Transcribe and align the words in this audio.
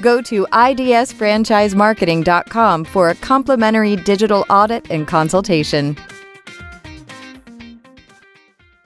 Go 0.00 0.22
to 0.22 0.46
idsfranchisemarketing.com 0.52 2.84
for 2.84 3.08
a 3.08 3.14
complimentary 3.16 3.96
digital 3.96 4.46
audit 4.48 4.88
and 4.90 5.06
consultation. 5.06 5.96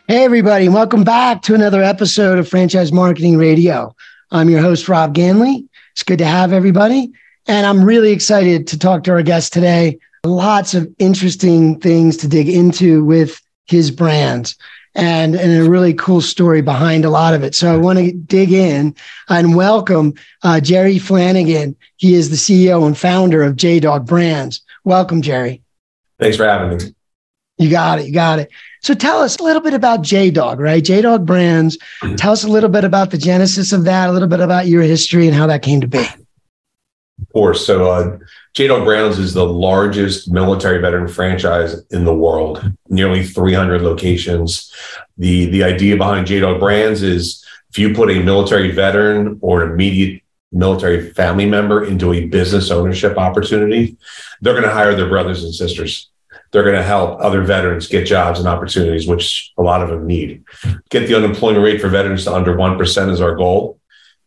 Hey, 0.09 0.25
everybody, 0.25 0.69
welcome 0.69 1.05
back 1.05 1.43
to 1.43 1.55
another 1.55 1.80
episode 1.83 2.39
of 2.39 2.48
Franchise 2.48 2.93
Marketing 2.93 3.37
Radio. 3.37 3.95
I'm 4.30 4.51
your 4.51 4.61
host, 4.61 4.89
Rob 4.89 5.15
Ganley. 5.15 5.67
It's 5.93 6.03
good 6.03 6.19
to 6.19 6.27
have 6.27 6.53
everybody. 6.53 7.12
And 7.47 7.67
I'm 7.67 7.84
really 7.84 8.12
excited 8.12 8.67
to 8.69 8.79
talk 8.79 9.05
to 9.05 9.12
our 9.12 9.23
guest 9.23 9.53
today. 9.53 9.98
Lots 10.25 10.75
of 10.75 10.89
interesting 10.98 11.79
things 11.81 12.17
to 12.19 12.29
dig 12.29 12.48
into 12.48 13.05
with 13.05 13.41
his 13.67 13.91
brand 13.91 14.55
and, 14.95 15.35
and 15.35 15.67
a 15.67 15.69
really 15.69 15.95
cool 15.95 16.21
story 16.21 16.61
behind 16.61 17.05
a 17.05 17.11
lot 17.11 17.35
of 17.35 17.43
it. 17.43 17.55
So 17.55 17.73
I 17.73 17.77
want 17.77 17.99
to 17.99 18.13
dig 18.13 18.53
in 18.53 18.95
and 19.29 19.57
welcome 19.57 20.15
uh, 20.43 20.61
Jerry 20.61 20.99
Flanagan. 20.99 21.77
He 21.97 22.15
is 22.15 22.31
the 22.31 22.37
CEO 22.37 22.87
and 22.87 22.97
founder 22.97 23.43
of 23.43 23.57
J 23.57 23.81
Dog 23.81 24.07
Brands. 24.07 24.61
Welcome, 24.84 25.23
Jerry. 25.23 25.62
Thanks 26.19 26.37
for 26.37 26.45
having 26.45 26.77
me. 26.77 26.95
You 27.59 27.71
got 27.71 28.01
it. 28.01 28.07
You 28.07 28.12
got 28.12 28.39
it. 28.39 28.51
So 28.83 28.95
tell 28.95 29.21
us 29.21 29.37
a 29.37 29.43
little 29.43 29.62
bit 29.62 29.75
about 29.75 30.03
J 30.03 30.31
Dog, 30.31 30.59
right? 30.59 30.83
J 30.83 31.01
Dog 31.03 31.25
Brands. 31.25 31.79
Mm-hmm. 32.03 32.17
Tell 32.17 32.33
us 32.33 32.45
a 32.45 32.49
little 32.49 32.69
bit 32.69 32.84
about 32.84 33.11
the 33.11 33.19
genesis 33.19 33.73
of 33.73 33.84
that, 33.84 34.09
a 34.09 34.12
little 34.12 34.29
bit 34.29 34.41
about 34.41 34.67
your 34.67 34.83
history 34.83 35.27
and 35.27 35.37
how 35.37 35.47
that 35.47 35.62
came 35.62 35.81
to 35.81 35.87
be. 35.87 36.05
Course. 37.33 37.66
So, 37.66 37.91
uh, 37.91 38.19
J 38.52 38.66
Dog 38.66 38.84
Brands 38.84 39.19
is 39.19 39.33
the 39.33 39.47
largest 39.47 40.30
military 40.30 40.78
veteran 40.83 41.08
franchise 41.08 41.83
in 41.91 42.05
the 42.05 42.14
world, 42.14 42.62
nearly 42.88 43.25
300 43.25 43.80
locations. 43.80 44.70
The, 45.16 45.47
the 45.47 45.64
idea 45.64 45.97
behind 45.97 46.27
J 46.27 46.41
Dog 46.41 46.60
Brands 46.60 47.03
is 47.03 47.42
if 47.70 47.78
you 47.78 47.94
put 47.94 48.10
a 48.10 48.22
military 48.22 48.70
veteran 48.70 49.38
or 49.41 49.62
an 49.62 49.72
immediate 49.72 50.22
military 50.53 51.10
family 51.12 51.47
member 51.47 51.84
into 51.84 52.12
a 52.12 52.27
business 52.27 52.70
ownership 52.70 53.16
opportunity, 53.16 53.97
they're 54.42 54.53
going 54.53 54.69
to 54.69 54.75
hire 54.75 54.94
their 54.94 55.08
brothers 55.08 55.42
and 55.42 55.55
sisters. 55.55 56.10
They're 56.50 56.64
going 56.64 56.77
to 56.77 56.83
help 56.83 57.19
other 57.20 57.41
veterans 57.41 57.88
get 57.88 58.06
jobs 58.06 58.38
and 58.38 58.47
opportunities, 58.47 59.06
which 59.06 59.53
a 59.56 59.62
lot 59.62 59.83
of 59.83 59.88
them 59.88 60.06
need. 60.06 60.44
Get 60.91 61.06
the 61.06 61.14
unemployment 61.14 61.64
rate 61.64 61.80
for 61.80 61.88
veterans 61.88 62.25
to 62.25 62.34
under 62.34 62.55
1% 62.55 63.10
is 63.10 63.22
our 63.22 63.34
goal 63.34 63.80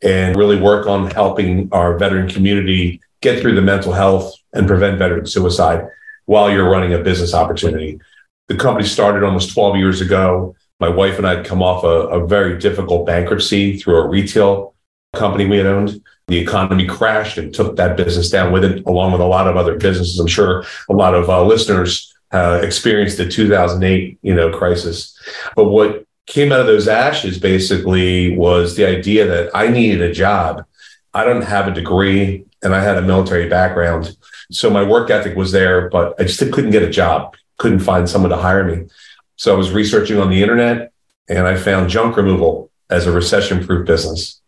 and 0.05 0.35
really 0.35 0.59
work 0.59 0.87
on 0.87 1.09
helping 1.11 1.67
our 1.71 1.97
veteran 1.97 2.29
community 2.29 3.01
get 3.21 3.41
through 3.41 3.55
the 3.55 3.61
mental 3.61 3.91
health 3.91 4.33
and 4.53 4.67
prevent 4.67 4.99
veteran 4.99 5.25
suicide 5.25 5.87
while 6.25 6.49
you're 6.49 6.69
running 6.69 6.93
a 6.93 6.99
business 6.99 7.33
opportunity. 7.33 7.99
The 8.47 8.55
company 8.55 8.87
started 8.87 9.23
almost 9.23 9.53
12 9.53 9.77
years 9.77 10.01
ago. 10.01 10.55
My 10.79 10.89
wife 10.89 11.17
and 11.17 11.25
I 11.25 11.37
had 11.37 11.45
come 11.45 11.63
off 11.63 11.83
a, 11.83 12.07
a 12.07 12.27
very 12.27 12.59
difficult 12.59 13.07
bankruptcy 13.07 13.77
through 13.77 13.95
a 13.97 14.07
retail 14.07 14.75
company 15.15 15.47
we 15.47 15.57
had 15.57 15.65
owned. 15.65 16.01
The 16.27 16.37
economy 16.37 16.85
crashed 16.85 17.37
and 17.37 17.53
took 17.53 17.75
that 17.77 17.97
business 17.97 18.29
down 18.29 18.51
with 18.51 18.63
it, 18.63 18.85
along 18.85 19.11
with 19.11 19.21
a 19.21 19.25
lot 19.25 19.47
of 19.47 19.57
other 19.57 19.77
businesses. 19.77 20.19
I'm 20.19 20.27
sure 20.27 20.63
a 20.89 20.93
lot 20.93 21.15
of 21.15 21.29
uh, 21.29 21.43
listeners 21.43 22.13
uh, 22.31 22.59
experienced 22.61 23.17
the 23.17 23.27
2008, 23.27 24.19
you 24.21 24.33
know, 24.35 24.55
crisis. 24.55 25.17
But 25.55 25.65
what 25.65 26.04
came 26.25 26.51
out 26.51 26.59
of 26.59 26.65
those 26.65 26.87
ashes 26.87 27.37
basically 27.37 28.35
was 28.35 28.75
the 28.75 28.85
idea 28.85 29.27
that 29.27 29.55
I 29.55 29.67
needed 29.67 30.01
a 30.01 30.13
job. 30.13 30.65
I 31.13 31.23
don't 31.23 31.43
have 31.43 31.67
a 31.67 31.73
degree 31.73 32.45
and 32.63 32.73
I 32.73 32.81
had 32.81 32.97
a 32.97 33.01
military 33.01 33.47
background. 33.47 34.17
So 34.51 34.69
my 34.69 34.83
work 34.83 35.09
ethic 35.09 35.35
was 35.35 35.51
there, 35.51 35.89
but 35.89 36.19
I 36.19 36.23
just 36.23 36.39
couldn't 36.39 36.71
get 36.71 36.83
a 36.83 36.89
job, 36.89 37.35
couldn't 37.57 37.79
find 37.79 38.09
someone 38.09 38.31
to 38.31 38.37
hire 38.37 38.63
me. 38.63 38.87
So 39.35 39.53
I 39.53 39.57
was 39.57 39.71
researching 39.71 40.19
on 40.19 40.29
the 40.29 40.41
internet 40.41 40.91
and 41.29 41.47
I 41.47 41.55
found 41.55 41.89
junk 41.89 42.17
removal 42.17 42.71
as 42.89 43.05
a 43.05 43.11
recession 43.11 43.65
proof 43.65 43.85
business. 43.85 44.41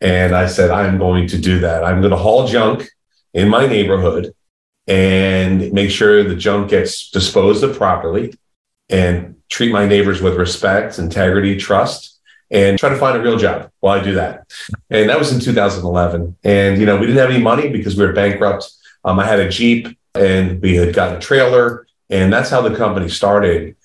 And 0.00 0.34
I 0.34 0.46
said, 0.46 0.70
I'm 0.70 0.98
going 0.98 1.26
to 1.28 1.38
do 1.38 1.60
that. 1.60 1.84
I'm 1.84 2.00
going 2.00 2.10
to 2.10 2.18
haul 2.18 2.46
junk 2.46 2.88
in 3.32 3.48
my 3.48 3.66
neighborhood 3.66 4.34
and 4.86 5.72
make 5.72 5.90
sure 5.90 6.22
the 6.22 6.36
junk 6.36 6.70
gets 6.70 7.10
disposed 7.10 7.64
of 7.64 7.76
properly 7.76 8.34
and 8.88 9.36
treat 9.48 9.72
my 9.72 9.86
neighbors 9.86 10.20
with 10.20 10.36
respect, 10.36 10.98
integrity, 10.98 11.56
trust, 11.56 12.18
and 12.50 12.78
try 12.78 12.88
to 12.88 12.96
find 12.96 13.16
a 13.16 13.22
real 13.22 13.36
job 13.36 13.70
while 13.80 13.98
I 13.98 14.02
do 14.02 14.14
that. 14.14 14.50
And 14.90 15.08
that 15.08 15.18
was 15.18 15.32
in 15.32 15.40
2011. 15.40 16.36
And, 16.44 16.78
you 16.78 16.86
know, 16.86 16.96
we 16.96 17.06
didn't 17.06 17.20
have 17.20 17.30
any 17.30 17.42
money 17.42 17.68
because 17.68 17.96
we 17.96 18.06
were 18.06 18.12
bankrupt. 18.12 18.70
Um, 19.04 19.18
I 19.18 19.26
had 19.26 19.40
a 19.40 19.48
Jeep 19.48 19.96
and 20.14 20.60
we 20.60 20.76
had 20.76 20.94
gotten 20.94 21.16
a 21.16 21.20
trailer. 21.20 21.86
And 22.08 22.32
that's 22.32 22.50
how 22.50 22.60
the 22.60 22.76
company 22.76 23.08
started. 23.08 23.76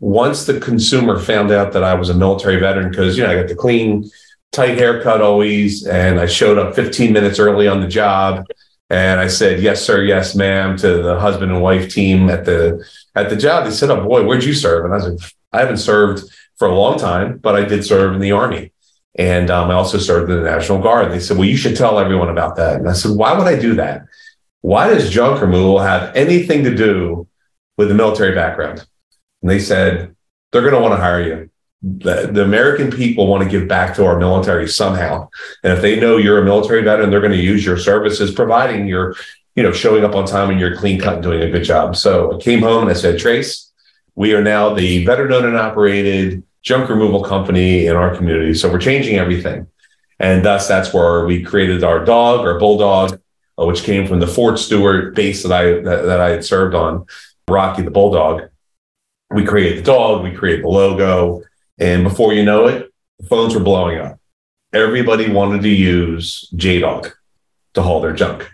Once 0.00 0.44
the 0.44 0.60
consumer 0.60 1.18
found 1.18 1.50
out 1.50 1.72
that 1.72 1.84
I 1.84 1.94
was 1.94 2.10
a 2.10 2.14
military 2.14 2.58
veteran, 2.58 2.90
because, 2.90 3.16
you 3.16 3.24
know, 3.24 3.30
I 3.30 3.36
got 3.36 3.48
the 3.48 3.54
clean, 3.54 4.10
tight 4.50 4.76
haircut 4.76 5.22
always, 5.22 5.86
and 5.86 6.20
I 6.20 6.26
showed 6.26 6.58
up 6.58 6.74
15 6.74 7.12
minutes 7.12 7.38
early 7.38 7.66
on 7.66 7.80
the 7.80 7.88
job. 7.88 8.44
And 8.92 9.20
I 9.20 9.26
said, 9.28 9.62
yes, 9.62 9.82
sir, 9.82 10.02
yes, 10.02 10.34
ma'am, 10.34 10.76
to 10.76 11.02
the 11.02 11.18
husband 11.18 11.50
and 11.50 11.62
wife 11.62 11.88
team 11.90 12.28
at 12.28 12.44
the 12.44 12.86
at 13.14 13.30
the 13.30 13.36
job, 13.36 13.64
they 13.64 13.70
said, 13.70 13.88
"Oh 13.88 14.06
boy, 14.06 14.22
where'd 14.26 14.44
you 14.44 14.52
serve?" 14.52 14.84
And 14.84 14.92
I 14.92 14.98
was 14.98 15.08
like, 15.08 15.32
"I 15.50 15.60
haven't 15.60 15.78
served 15.78 16.30
for 16.58 16.68
a 16.68 16.74
long 16.74 16.98
time, 16.98 17.38
but 17.38 17.56
I 17.56 17.64
did 17.64 17.86
serve 17.86 18.12
in 18.12 18.20
the 18.20 18.32
army, 18.32 18.70
and 19.14 19.50
um, 19.50 19.70
I 19.70 19.74
also 19.74 19.96
served 19.96 20.30
in 20.30 20.36
the 20.36 20.50
National 20.50 20.78
Guard." 20.78 21.06
And 21.06 21.14
they 21.14 21.20
said, 21.20 21.38
"Well, 21.38 21.48
you 21.48 21.56
should 21.56 21.74
tell 21.74 21.98
everyone 21.98 22.28
about 22.28 22.56
that." 22.56 22.80
And 22.80 22.88
I 22.88 22.92
said, 22.92 23.12
"Why 23.12 23.32
would 23.32 23.46
I 23.46 23.58
do 23.58 23.74
that? 23.76 24.04
Why 24.60 24.88
does 24.88 25.08
junk 25.08 25.40
removal 25.40 25.78
have 25.78 26.14
anything 26.14 26.64
to 26.64 26.74
do 26.74 27.26
with 27.78 27.88
the 27.88 27.94
military 27.94 28.34
background?" 28.34 28.86
And 29.40 29.50
they 29.50 29.58
said, 29.58 30.14
"They're 30.50 30.60
going 30.60 30.74
to 30.74 30.80
want 30.80 30.92
to 30.92 31.00
hire 31.00 31.22
you." 31.22 31.50
The, 31.82 32.30
the, 32.32 32.44
American 32.44 32.92
people 32.92 33.26
want 33.26 33.42
to 33.42 33.50
give 33.50 33.66
back 33.66 33.96
to 33.96 34.06
our 34.06 34.16
military 34.16 34.68
somehow. 34.68 35.28
And 35.64 35.72
if 35.72 35.82
they 35.82 35.98
know 35.98 36.16
you're 36.16 36.40
a 36.40 36.44
military 36.44 36.82
veteran, 36.82 37.10
they're 37.10 37.20
going 37.20 37.32
to 37.32 37.38
use 37.38 37.66
your 37.66 37.76
services, 37.76 38.32
providing 38.32 38.86
you're 38.86 39.16
you 39.54 39.62
know, 39.62 39.72
showing 39.72 40.04
up 40.04 40.14
on 40.14 40.26
time 40.26 40.50
and 40.50 40.58
you're 40.58 40.76
clean 40.76 41.00
cut 41.00 41.14
and 41.14 41.22
doing 41.22 41.42
a 41.42 41.50
good 41.50 41.64
job. 41.64 41.96
So 41.96 42.36
I 42.36 42.40
came 42.40 42.60
home 42.62 42.82
and 42.82 42.90
I 42.90 42.94
said, 42.94 43.18
Trace, 43.18 43.70
we 44.14 44.34
are 44.34 44.42
now 44.42 44.74
the 44.74 45.04
veteran 45.04 45.32
owned 45.32 45.46
and 45.46 45.56
operated 45.56 46.42
junk 46.62 46.88
removal 46.88 47.22
company 47.22 47.86
in 47.86 47.96
our 47.96 48.14
community. 48.14 48.54
So 48.54 48.70
we're 48.70 48.78
changing 48.78 49.16
everything. 49.16 49.66
And 50.18 50.44
thus, 50.44 50.68
that's 50.68 50.94
where 50.94 51.26
we 51.26 51.42
created 51.42 51.84
our 51.84 52.04
dog, 52.04 52.46
our 52.46 52.58
bulldog, 52.58 53.20
uh, 53.58 53.66
which 53.66 53.82
came 53.82 54.06
from 54.06 54.20
the 54.20 54.26
Fort 54.26 54.58
Stewart 54.58 55.14
base 55.14 55.42
that 55.42 55.52
I 55.52 55.64
that, 55.80 56.02
that 56.06 56.20
I 56.20 56.30
had 56.30 56.44
served 56.44 56.74
on, 56.74 57.06
Rocky 57.48 57.82
the 57.82 57.90
bulldog. 57.90 58.48
We 59.30 59.44
created 59.44 59.78
the 59.78 59.82
dog, 59.82 60.22
we 60.22 60.32
created 60.32 60.64
the 60.64 60.68
logo, 60.68 61.42
and 61.82 62.04
before 62.04 62.32
you 62.32 62.44
know 62.44 62.68
it, 62.68 62.92
the 63.18 63.26
phones 63.26 63.56
were 63.56 63.60
blowing 63.60 63.98
up. 63.98 64.20
Everybody 64.72 65.28
wanted 65.28 65.62
to 65.62 65.68
use 65.68 66.48
J 66.54 66.78
Dog 66.78 67.10
to 67.74 67.82
haul 67.82 68.00
their 68.00 68.12
junk. 68.12 68.48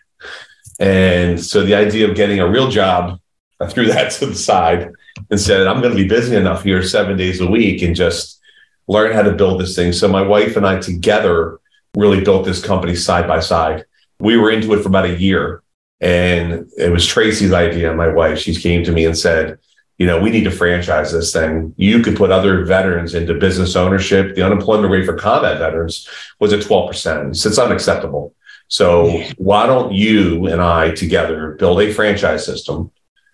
And 0.80 1.38
so 1.38 1.62
the 1.62 1.74
idea 1.74 2.08
of 2.08 2.16
getting 2.16 2.40
a 2.40 2.48
real 2.48 2.70
job, 2.70 3.20
I 3.60 3.66
threw 3.66 3.86
that 3.92 4.12
to 4.12 4.26
the 4.26 4.34
side 4.34 4.90
and 5.30 5.38
said, 5.38 5.66
I'm 5.66 5.82
going 5.82 5.94
to 5.94 6.02
be 6.02 6.08
busy 6.08 6.36
enough 6.36 6.64
here 6.64 6.82
seven 6.82 7.18
days 7.18 7.38
a 7.42 7.46
week 7.46 7.82
and 7.82 7.94
just 7.94 8.40
learn 8.86 9.12
how 9.12 9.22
to 9.22 9.32
build 9.32 9.60
this 9.60 9.76
thing. 9.76 9.92
So 9.92 10.08
my 10.08 10.22
wife 10.22 10.56
and 10.56 10.66
I 10.66 10.80
together 10.80 11.60
really 11.94 12.24
built 12.24 12.46
this 12.46 12.64
company 12.64 12.94
side 12.94 13.28
by 13.28 13.40
side. 13.40 13.84
We 14.20 14.38
were 14.38 14.50
into 14.50 14.72
it 14.72 14.80
for 14.80 14.88
about 14.88 15.04
a 15.04 15.20
year. 15.20 15.62
And 16.00 16.70
it 16.78 16.90
was 16.90 17.04
Tracy's 17.04 17.52
idea, 17.52 17.92
my 17.92 18.08
wife. 18.08 18.38
She 18.38 18.54
came 18.54 18.84
to 18.84 18.92
me 18.92 19.04
and 19.04 19.18
said, 19.18 19.58
you 19.98 20.06
know, 20.06 20.20
we 20.20 20.30
need 20.30 20.44
to 20.44 20.50
franchise 20.50 21.12
this 21.12 21.32
thing. 21.32 21.74
You 21.76 22.02
could 22.02 22.16
put 22.16 22.30
other 22.30 22.64
veterans 22.64 23.14
into 23.14 23.34
business 23.34 23.74
ownership. 23.74 24.36
The 24.36 24.46
unemployment 24.46 24.92
rate 24.92 25.04
for 25.04 25.14
combat 25.14 25.58
veterans 25.58 26.08
was 26.38 26.52
at 26.52 26.60
12%. 26.60 27.36
So 27.36 27.48
it's 27.48 27.58
unacceptable. 27.58 28.34
So 28.68 29.24
why 29.38 29.66
don't 29.66 29.92
you 29.92 30.46
and 30.46 30.60
I 30.60 30.92
together 30.92 31.56
build 31.58 31.80
a 31.80 31.92
franchise 31.92 32.46
system? 32.46 32.92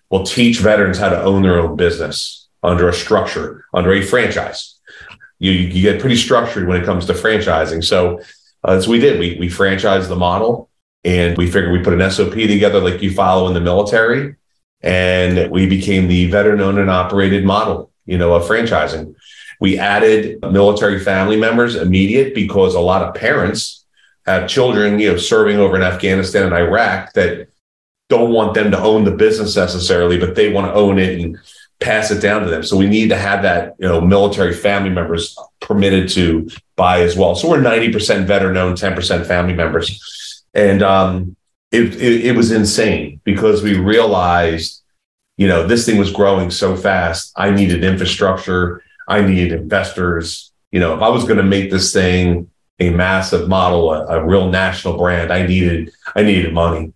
We'll 0.09 0.23
teach 0.23 0.59
veterans 0.59 0.97
how 0.97 1.09
to 1.09 1.21
own 1.21 1.43
their 1.43 1.59
own 1.59 1.75
business 1.75 2.47
under 2.63 2.89
a 2.89 2.93
structure, 2.93 3.65
under 3.73 3.93
a 3.93 4.01
franchise. 4.01 4.79
You, 5.37 5.51
you 5.51 5.81
get 5.81 5.99
pretty 5.99 6.15
structured 6.15 6.67
when 6.67 6.81
it 6.81 6.85
comes 6.85 7.05
to 7.07 7.13
franchising. 7.13 7.83
So 7.83 8.21
uh, 8.63 8.81
we 8.87 8.99
did. 8.99 9.19
We, 9.19 9.37
we 9.39 9.49
franchised 9.49 10.07
the 10.07 10.15
model 10.15 10.69
and 11.03 11.37
we 11.37 11.45
figured 11.45 11.71
we 11.71 11.83
put 11.83 11.93
an 11.99 12.09
SOP 12.09 12.33
together 12.33 12.79
like 12.79 13.03
you 13.03 13.13
follow 13.13 13.47
in 13.47 13.53
the 13.53 13.61
military. 13.61 14.35
And 14.85 15.49
we 15.49 15.67
became 15.67 16.07
the 16.07 16.29
veteran 16.29 16.61
owned 16.61 16.77
and 16.77 16.89
operated 16.89 17.43
model, 17.43 17.91
you 18.05 18.17
know, 18.17 18.33
of 18.33 18.43
franchising. 18.43 19.15
We 19.59 19.79
added 19.79 20.41
military 20.43 20.99
family 20.99 21.37
members 21.37 21.75
immediate 21.75 22.35
because 22.35 22.75
a 22.75 22.79
lot 22.79 23.01
of 23.01 23.15
parents 23.15 23.83
have 24.25 24.47
children, 24.47 24.99
you 24.99 25.11
know, 25.11 25.17
serving 25.17 25.57
over 25.57 25.75
in 25.75 25.81
Afghanistan 25.81 26.43
and 26.43 26.53
Iraq 26.53 27.13
that 27.13 27.49
don't 28.09 28.31
want 28.31 28.53
them 28.53 28.71
to 28.71 28.79
own 28.79 29.03
the 29.03 29.11
business 29.11 29.55
necessarily, 29.55 30.19
but 30.19 30.35
they 30.35 30.51
want 30.51 30.67
to 30.67 30.73
own 30.73 30.99
it 30.99 31.19
and 31.19 31.39
pass 31.79 32.11
it 32.11 32.21
down 32.21 32.43
to 32.43 32.49
them. 32.49 32.63
So 32.63 32.77
we 32.77 32.87
need 32.87 33.09
to 33.09 33.17
have 33.17 33.41
that, 33.41 33.73
you 33.79 33.87
know, 33.87 33.99
military 33.99 34.53
family 34.53 34.89
members 34.89 35.35
permitted 35.59 36.09
to 36.09 36.49
buy 36.75 37.01
as 37.01 37.17
well. 37.17 37.35
So 37.35 37.49
we're 37.49 37.57
90% 37.57 38.25
veteran 38.25 38.57
owned, 38.57 38.77
10% 38.77 39.25
family 39.25 39.53
members. 39.53 40.43
And 40.53 40.81
um, 40.83 41.35
it, 41.71 41.95
it, 41.95 42.25
it 42.25 42.35
was 42.35 42.51
insane 42.51 43.19
because 43.23 43.61
we 43.61 43.77
realized, 43.77 44.83
you 45.37 45.47
know, 45.47 45.67
this 45.67 45.85
thing 45.85 45.97
was 45.97 46.11
growing 46.11 46.51
so 46.51 46.75
fast. 46.75 47.31
I 47.35 47.51
needed 47.51 47.83
infrastructure. 47.83 48.83
I 49.07 49.21
needed 49.21 49.51
investors. 49.51 50.51
You 50.71 50.79
know, 50.79 50.95
if 50.95 51.01
I 51.01 51.09
was 51.09 51.23
going 51.23 51.37
to 51.37 51.43
make 51.43 51.71
this 51.71 51.93
thing 51.93 52.49
a 52.79 52.89
massive 52.89 53.47
model, 53.47 53.93
a, 53.93 54.05
a, 54.19 54.25
real 54.25 54.49
national 54.49 54.97
brand, 54.97 55.31
I 55.31 55.45
needed 55.45 55.93
I 56.15 56.23
needed 56.23 56.53
money. 56.53 56.93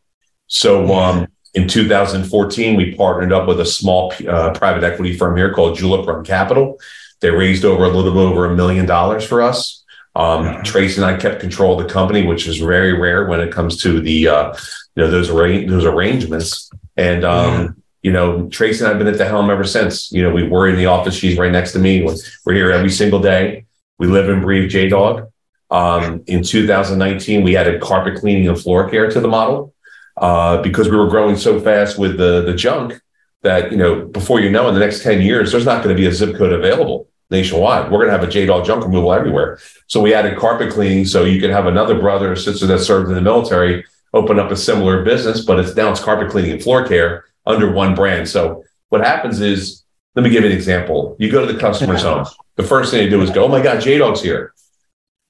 So 0.47 0.93
um, 0.93 1.27
in 1.53 1.67
2014, 1.67 2.75
we 2.75 2.95
partnered 2.95 3.31
up 3.31 3.47
with 3.47 3.59
a 3.59 3.65
small 3.65 4.13
uh, 4.27 4.51
private 4.51 4.83
equity 4.83 5.15
firm 5.15 5.37
here 5.37 5.53
called 5.53 5.77
Julep 5.77 6.05
Run 6.05 6.25
Capital. 6.25 6.79
They 7.21 7.29
raised 7.29 7.65
over 7.65 7.85
a 7.85 7.89
little 7.89 8.11
bit 8.11 8.19
over 8.19 8.45
a 8.45 8.55
million 8.55 8.85
dollars 8.85 9.25
for 9.25 9.41
us. 9.41 9.78
Um, 10.19 10.61
Tracy 10.63 11.01
and 11.01 11.05
I 11.05 11.15
kept 11.15 11.39
control 11.39 11.79
of 11.79 11.87
the 11.87 11.93
company, 11.93 12.25
which 12.25 12.45
is 12.45 12.57
very 12.57 12.91
rare 12.91 13.27
when 13.27 13.39
it 13.39 13.53
comes 13.53 13.81
to 13.83 14.01
the 14.01 14.27
uh, 14.27 14.53
you 14.95 15.03
know 15.03 15.09
those 15.09 15.29
arra- 15.29 15.65
those 15.65 15.85
arrangements. 15.85 16.69
And 16.97 17.23
um, 17.23 17.81
you 18.03 18.11
know, 18.11 18.49
Tracy 18.49 18.83
and 18.83 18.91
I've 18.91 18.97
been 18.97 19.07
at 19.07 19.17
the 19.17 19.25
helm 19.25 19.49
ever 19.49 19.63
since. 19.63 20.11
You 20.11 20.23
know, 20.23 20.31
we 20.31 20.45
were 20.45 20.67
in 20.67 20.75
the 20.75 20.87
office; 20.87 21.15
she's 21.15 21.37
right 21.37 21.51
next 21.51 21.71
to 21.71 21.79
me. 21.79 22.03
We're 22.45 22.53
here 22.53 22.69
every 22.69 22.91
single 22.91 23.21
day. 23.21 23.65
We 23.97 24.07
live 24.07 24.27
and 24.27 24.41
breathe 24.41 24.69
J 24.69 24.89
Dog. 24.89 25.31
Um, 25.71 26.23
in 26.27 26.43
2019, 26.43 27.43
we 27.43 27.55
added 27.55 27.79
carpet 27.79 28.19
cleaning 28.19 28.47
and 28.49 28.59
floor 28.59 28.89
care 28.89 29.09
to 29.09 29.21
the 29.21 29.27
model 29.27 29.73
uh, 30.17 30.61
because 30.61 30.89
we 30.89 30.97
were 30.97 31.07
growing 31.07 31.37
so 31.37 31.61
fast 31.61 31.97
with 31.97 32.17
the 32.17 32.41
the 32.41 32.53
junk 32.53 32.99
that 33.41 33.71
you 33.71 33.77
know 33.77 34.05
before 34.05 34.41
you 34.41 34.49
know 34.49 34.67
in 34.67 34.73
the 34.73 34.79
next 34.79 35.01
10 35.01 35.21
years 35.21 35.51
there's 35.51 35.65
not 35.65 35.81
going 35.83 35.95
to 35.95 35.99
be 35.99 36.07
a 36.07 36.11
zip 36.11 36.35
code 36.35 36.51
available 36.51 37.08
nationwide. 37.29 37.91
We're 37.91 37.99
going 37.99 38.07
to 38.07 38.17
have 38.17 38.23
a 38.23 38.31
j-dog 38.31 38.65
junk 38.65 38.83
removal 38.83 39.13
everywhere. 39.13 39.59
So 39.87 40.01
we 40.01 40.13
added 40.13 40.37
carpet 40.37 40.71
cleaning 40.71 41.05
so 41.05 41.25
you 41.25 41.39
could 41.39 41.51
have 41.51 41.67
another 41.67 41.99
brother 41.99 42.31
or 42.31 42.35
sister 42.35 42.65
that 42.67 42.79
served 42.79 43.09
in 43.09 43.15
the 43.15 43.21
military 43.21 43.85
open 44.13 44.39
up 44.39 44.49
a 44.49 44.57
similar 44.57 45.03
business 45.03 45.45
but 45.45 45.59
it's 45.59 45.75
now 45.75 45.91
it's 45.91 45.99
carpet 45.99 46.31
cleaning 46.31 46.51
and 46.51 46.63
floor 46.63 46.87
care 46.87 47.25
under 47.45 47.71
one 47.71 47.93
brand. 47.93 48.27
So 48.27 48.63
what 48.89 49.01
happens 49.01 49.39
is 49.39 49.83
let 50.15 50.23
me 50.23 50.31
give 50.31 50.43
you 50.43 50.49
an 50.49 50.55
example. 50.55 51.15
You 51.19 51.31
go 51.31 51.45
to 51.45 51.53
the 51.53 51.59
customer's 51.59 52.01
home 52.01 52.25
the 52.59 52.67
first 52.67 52.91
thing 52.91 52.99
they 52.99 53.09
do 53.09 53.21
is 53.21 53.29
go 53.29 53.45
oh 53.45 53.47
my 53.47 53.61
god 53.61 53.81
j-dog's 53.81 54.21
here. 54.21 54.53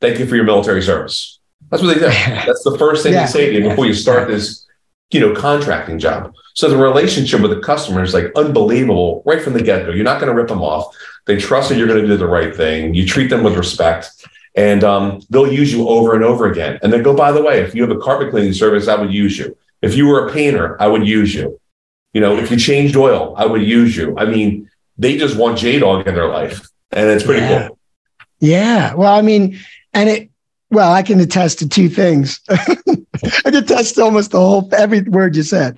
Thank 0.02 0.18
you 0.18 0.26
for 0.26 0.36
your 0.36 0.46
military 0.46 0.82
service. 0.82 1.40
That's 1.70 1.84
what 1.84 1.94
they 1.94 2.00
do. 2.00 2.08
That's 2.46 2.64
the 2.64 2.76
first 2.78 3.04
thing 3.04 3.14
yeah. 3.14 3.26
they 3.26 3.32
say 3.32 3.46
to 3.52 3.60
you 3.60 3.70
before 3.70 3.86
you 3.86 3.94
start 3.94 4.28
this 4.28 4.66
you 5.12 5.20
know, 5.20 5.34
contracting 5.34 6.00
job. 6.00 6.34
So 6.54 6.70
the 6.70 6.78
relationship 6.78 7.42
with 7.42 7.52
the 7.52 7.60
customer 7.60 8.04
is 8.04 8.14
like 8.14 8.32
unbelievable 8.36 9.24
right 9.26 9.42
from 9.42 9.54
the 9.54 9.64
get 9.64 9.86
go. 9.86 9.92
You're 9.92 10.04
not 10.04 10.20
going 10.20 10.32
to 10.32 10.40
rip 10.40 10.50
them 10.50 10.62
off. 10.62 10.96
They 11.26 11.38
trust 11.38 11.70
that 11.70 11.78
you're 11.78 11.88
going 11.88 12.02
to 12.02 12.08
do 12.08 12.18
the 12.18 12.28
right 12.28 12.56
thing. 12.56 12.94
You 12.94 13.06
treat 13.06 13.30
them 13.30 13.44
with 13.44 13.56
respect, 13.56 14.28
and 14.56 14.84
um, 14.84 15.22
they'll 15.30 15.52
use 15.52 15.72
you 15.72 15.88
over 15.88 16.16
and 16.16 16.24
over 16.24 16.52
again. 16.52 16.80
And 16.82 16.92
then 16.92 17.04
go, 17.04 17.16
by 17.16 17.32
the 17.32 17.42
way, 17.42 17.62
if 17.62 17.74
you 17.74 17.82
have 17.82 17.96
a 17.96 18.00
carpet 18.00 18.32
cleaning 18.32 18.54
service, 18.54 18.88
I 18.88 18.96
would 18.96 19.14
use 19.14 19.38
you. 19.38 19.56
If 19.82 19.96
you 19.96 20.08
were 20.08 20.28
a 20.28 20.34
painter, 20.34 20.82
I 20.82 20.88
would 20.88 21.08
use 21.08 21.34
you. 21.34 21.60
You 22.14 22.22
know, 22.22 22.38
if 22.38 22.50
you 22.52 22.58
changed 22.58 22.96
oil, 22.96 23.36
I 23.38 23.46
would 23.46 23.62
use 23.62 23.96
you. 23.96 24.18
I 24.18 24.26
mean, 24.26 24.70
they 24.98 25.18
just 25.18 25.38
want 25.38 25.58
J 25.58 25.80
Dog 25.80 26.08
in 26.08 26.16
their 26.16 26.28
life, 26.28 26.68
and 26.92 27.10
it's 27.10 27.24
pretty 27.24 27.42
yeah. 27.42 27.68
cool. 27.68 27.80
Yeah. 28.40 28.94
Well, 28.96 29.14
I 29.14 29.22
mean, 29.22 29.60
and 29.94 30.10
it 30.10 30.29
well, 30.72 30.92
I 30.92 31.02
can 31.04 31.20
attest 31.20 31.60
to 31.60 31.70
two 31.70 31.90
things. 31.90 32.40
I 32.50 32.76
can 33.44 33.56
attest 33.56 33.96
to 33.96 34.04
almost 34.04 34.32
the 34.32 34.40
whole 34.40 34.70
every 34.74 35.02
word 35.02 35.36
you 35.36 35.44
said. 35.44 35.78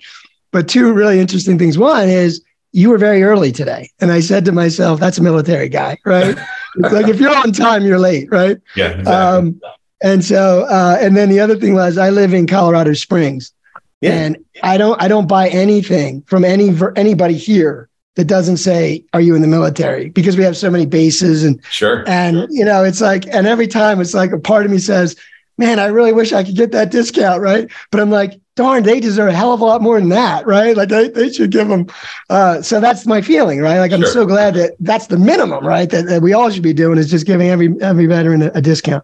But 0.51 0.67
two 0.67 0.91
really 0.91 1.19
interesting 1.19 1.57
things. 1.57 1.77
One 1.77 2.09
is 2.09 2.43
you 2.73 2.89
were 2.89 2.97
very 2.97 3.23
early 3.23 3.51
today. 3.51 3.89
And 3.99 4.11
I 4.11 4.19
said 4.19 4.45
to 4.45 4.51
myself, 4.51 4.99
that's 4.99 5.17
a 5.17 5.23
military 5.23 5.69
guy, 5.69 5.97
right? 6.05 6.37
it's 6.75 6.93
like 6.93 7.07
if 7.07 7.19
you're 7.19 7.35
on 7.35 7.51
time, 7.51 7.85
you're 7.85 7.99
late, 7.99 8.29
right? 8.31 8.57
Yeah. 8.75 8.89
Exactly. 8.89 9.13
Um, 9.13 9.61
and 10.03 10.25
so 10.25 10.63
uh, 10.63 10.97
and 10.99 11.15
then 11.15 11.29
the 11.29 11.39
other 11.39 11.55
thing 11.55 11.73
was 11.73 11.97
I 11.97 12.09
live 12.09 12.33
in 12.33 12.47
Colorado 12.47 12.93
Springs. 12.93 13.53
Yeah. 14.01 14.13
And 14.13 14.45
I 14.63 14.77
don't 14.77 15.01
I 15.01 15.07
don't 15.07 15.27
buy 15.27 15.49
anything 15.49 16.23
from 16.23 16.43
any 16.43 16.75
anybody 16.95 17.35
here 17.35 17.87
that 18.15 18.25
doesn't 18.25 18.57
say 18.57 19.05
are 19.13 19.21
you 19.21 19.35
in 19.35 19.41
the 19.41 19.47
military? 19.47 20.09
Because 20.09 20.37
we 20.37 20.43
have 20.43 20.57
so 20.57 20.69
many 20.69 20.85
bases 20.85 21.43
and 21.43 21.63
sure 21.69 22.07
and 22.07 22.35
sure. 22.35 22.47
you 22.49 22.65
know 22.65 22.83
it's 22.83 23.01
like 23.01 23.25
and 23.27 23.47
every 23.47 23.67
time 23.67 24.01
it's 24.01 24.13
like 24.13 24.31
a 24.31 24.39
part 24.39 24.65
of 24.65 24.71
me 24.71 24.79
says 24.79 25.15
man 25.57 25.79
i 25.79 25.85
really 25.85 26.11
wish 26.11 26.33
i 26.33 26.43
could 26.43 26.55
get 26.55 26.71
that 26.71 26.91
discount 26.91 27.41
right? 27.41 27.69
But 27.89 28.01
i'm 28.01 28.09
like 28.09 28.39
darn 28.55 28.83
they 28.83 28.99
deserve 28.99 29.29
a 29.29 29.33
hell 29.33 29.53
of 29.53 29.61
a 29.61 29.65
lot 29.65 29.81
more 29.81 29.99
than 29.99 30.09
that 30.09 30.45
right? 30.45 30.75
Like 30.75 30.89
they, 30.89 31.07
they 31.07 31.31
should 31.31 31.51
give 31.51 31.69
them 31.69 31.87
uh, 32.29 32.61
so 32.61 32.79
that's 32.79 33.05
my 33.05 33.21
feeling 33.21 33.61
right? 33.61 33.79
Like 33.79 33.93
i'm 33.93 34.01
sure. 34.01 34.11
so 34.11 34.25
glad 34.25 34.55
that 34.55 34.75
that's 34.79 35.07
the 35.07 35.17
minimum 35.17 35.65
right? 35.65 35.89
That, 35.89 36.07
that, 36.07 36.21
we 36.21 36.33
all 36.33 36.49
should 36.49 36.63
be 36.63 36.73
doing 36.73 36.97
is 36.97 37.09
just 37.09 37.25
giving 37.25 37.49
every 37.49 37.73
every 37.81 38.07
veteran 38.07 38.41
a, 38.41 38.51
a 38.55 38.61
discount. 38.61 39.03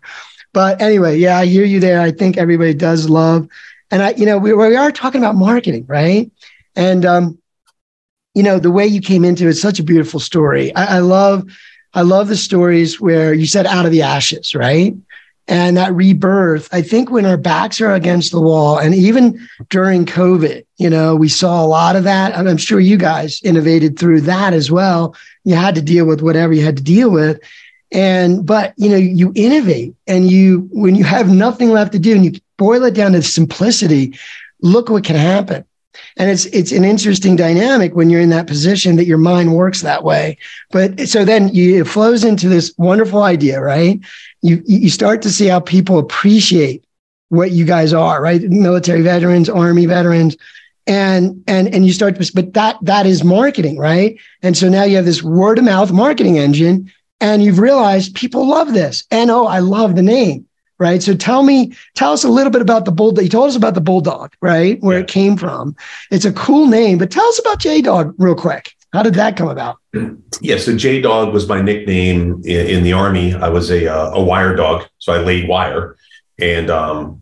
But 0.53 0.81
anyway 0.81 1.17
yeah 1.17 1.37
i 1.37 1.45
hear 1.45 1.65
you 1.65 1.79
there. 1.79 2.01
I 2.01 2.11
think 2.11 2.37
everybody 2.37 2.73
does 2.73 3.09
love 3.09 3.47
and 3.89 4.03
i 4.03 4.09
you 4.11 4.25
know 4.25 4.37
we, 4.37 4.53
we 4.53 4.75
are 4.75 4.91
talking 4.91 5.21
about 5.21 5.35
marketing 5.35 5.85
right? 5.87 6.29
And 6.75 7.05
um 7.05 7.37
you 8.37 8.43
know, 8.43 8.59
the 8.59 8.69
way 8.69 8.85
you 8.85 9.01
came 9.01 9.25
into 9.25 9.47
it's 9.47 9.59
such 9.59 9.79
a 9.79 9.83
beautiful 9.83 10.19
story. 10.19 10.73
I, 10.75 10.97
I 10.97 10.99
love, 10.99 11.49
I 11.95 12.03
love 12.03 12.27
the 12.27 12.37
stories 12.37 13.01
where 13.01 13.33
you 13.33 13.47
said 13.47 13.65
out 13.65 13.87
of 13.87 13.91
the 13.91 14.03
ashes, 14.03 14.53
right? 14.53 14.93
And 15.47 15.75
that 15.77 15.91
rebirth, 15.95 16.69
I 16.71 16.83
think 16.83 17.09
when 17.09 17.25
our 17.25 17.37
backs 17.37 17.81
are 17.81 17.95
against 17.95 18.31
the 18.31 18.39
wall, 18.39 18.77
and 18.77 18.93
even 18.93 19.49
during 19.71 20.05
COVID, 20.05 20.63
you 20.77 20.87
know, 20.87 21.15
we 21.15 21.29
saw 21.29 21.65
a 21.65 21.65
lot 21.65 21.95
of 21.95 22.03
that. 22.03 22.35
And 22.35 22.47
I'm 22.47 22.57
sure 22.57 22.79
you 22.79 22.95
guys 22.95 23.41
innovated 23.41 23.97
through 23.97 24.21
that 24.21 24.53
as 24.53 24.69
well. 24.69 25.15
You 25.43 25.55
had 25.55 25.73
to 25.73 25.81
deal 25.81 26.05
with 26.05 26.21
whatever 26.21 26.53
you 26.53 26.63
had 26.63 26.77
to 26.77 26.83
deal 26.83 27.09
with. 27.09 27.39
And, 27.91 28.45
but, 28.45 28.75
you 28.77 28.89
know, 28.89 28.97
you 28.97 29.31
innovate 29.33 29.95
and 30.05 30.29
you, 30.29 30.69
when 30.71 30.93
you 30.93 31.05
have 31.05 31.27
nothing 31.27 31.71
left 31.71 31.93
to 31.93 31.99
do 31.99 32.13
and 32.13 32.23
you 32.23 32.39
boil 32.57 32.83
it 32.83 32.93
down 32.93 33.13
to 33.13 33.23
simplicity, 33.23 34.15
look 34.61 34.91
what 34.91 35.05
can 35.05 35.15
happen. 35.15 35.65
And 36.17 36.29
it's 36.29 36.45
it's 36.47 36.71
an 36.71 36.83
interesting 36.83 37.35
dynamic 37.35 37.95
when 37.95 38.09
you're 38.09 38.21
in 38.21 38.29
that 38.29 38.47
position 38.47 38.95
that 38.95 39.05
your 39.05 39.17
mind 39.17 39.53
works 39.53 39.81
that 39.81 40.03
way. 40.03 40.37
But 40.71 41.07
so 41.07 41.25
then 41.25 41.53
you, 41.53 41.81
it 41.81 41.87
flows 41.87 42.23
into 42.23 42.49
this 42.49 42.73
wonderful 42.77 43.23
idea, 43.23 43.61
right? 43.61 43.99
You 44.41 44.61
you 44.65 44.89
start 44.89 45.21
to 45.23 45.29
see 45.29 45.47
how 45.47 45.59
people 45.59 45.99
appreciate 45.99 46.83
what 47.29 47.51
you 47.51 47.65
guys 47.65 47.93
are, 47.93 48.21
right? 48.21 48.41
Military 48.41 49.01
veterans, 49.01 49.49
army 49.49 49.85
veterans, 49.85 50.37
and 50.87 51.43
and 51.47 51.73
and 51.73 51.85
you 51.85 51.93
start 51.93 52.19
to 52.19 52.31
but 52.33 52.53
that 52.53 52.77
that 52.81 53.05
is 53.05 53.23
marketing, 53.23 53.77
right? 53.77 54.17
And 54.41 54.57
so 54.57 54.69
now 54.69 54.83
you 54.83 54.95
have 54.95 55.05
this 55.05 55.21
word 55.23 55.59
of 55.59 55.65
mouth 55.65 55.91
marketing 55.91 56.37
engine, 56.37 56.91
and 57.19 57.43
you've 57.43 57.59
realized 57.59 58.15
people 58.15 58.47
love 58.47 58.73
this. 58.73 59.03
And 59.11 59.29
oh, 59.29 59.45
I 59.45 59.59
love 59.59 59.95
the 59.95 60.03
name 60.03 60.46
right? 60.79 61.01
So 61.01 61.15
tell 61.15 61.43
me, 61.43 61.73
tell 61.95 62.13
us 62.13 62.23
a 62.23 62.29
little 62.29 62.51
bit 62.51 62.61
about 62.61 62.85
the 62.85 62.91
bulldog. 62.91 63.23
You 63.23 63.29
told 63.29 63.49
us 63.49 63.55
about 63.55 63.73
the 63.73 63.81
bulldog, 63.81 64.33
right? 64.41 64.81
Where 64.81 64.97
yeah. 64.97 65.03
it 65.03 65.09
came 65.09 65.37
from. 65.37 65.75
It's 66.11 66.25
a 66.25 66.33
cool 66.33 66.67
name, 66.67 66.97
but 66.97 67.11
tell 67.11 67.25
us 67.25 67.39
about 67.39 67.59
J 67.59 67.81
Dog 67.81 68.13
real 68.17 68.35
quick. 68.35 68.73
How 68.93 69.03
did 69.03 69.15
that 69.15 69.37
come 69.37 69.49
about? 69.49 69.77
Yeah, 70.39 70.57
so 70.57 70.77
J 70.77 71.01
Dog 71.01 71.33
was 71.33 71.47
my 71.47 71.61
nickname 71.61 72.43
in, 72.45 72.67
in, 72.67 72.83
the 72.83 72.93
army. 72.93 73.33
I 73.33 73.49
was 73.49 73.71
a 73.71 73.91
uh, 73.91 74.11
a 74.11 74.23
wire 74.23 74.55
dog, 74.55 74.87
so 74.99 75.13
I 75.13 75.17
laid 75.17 75.47
wire, 75.47 75.95
and 76.37 76.69
um, 76.69 77.21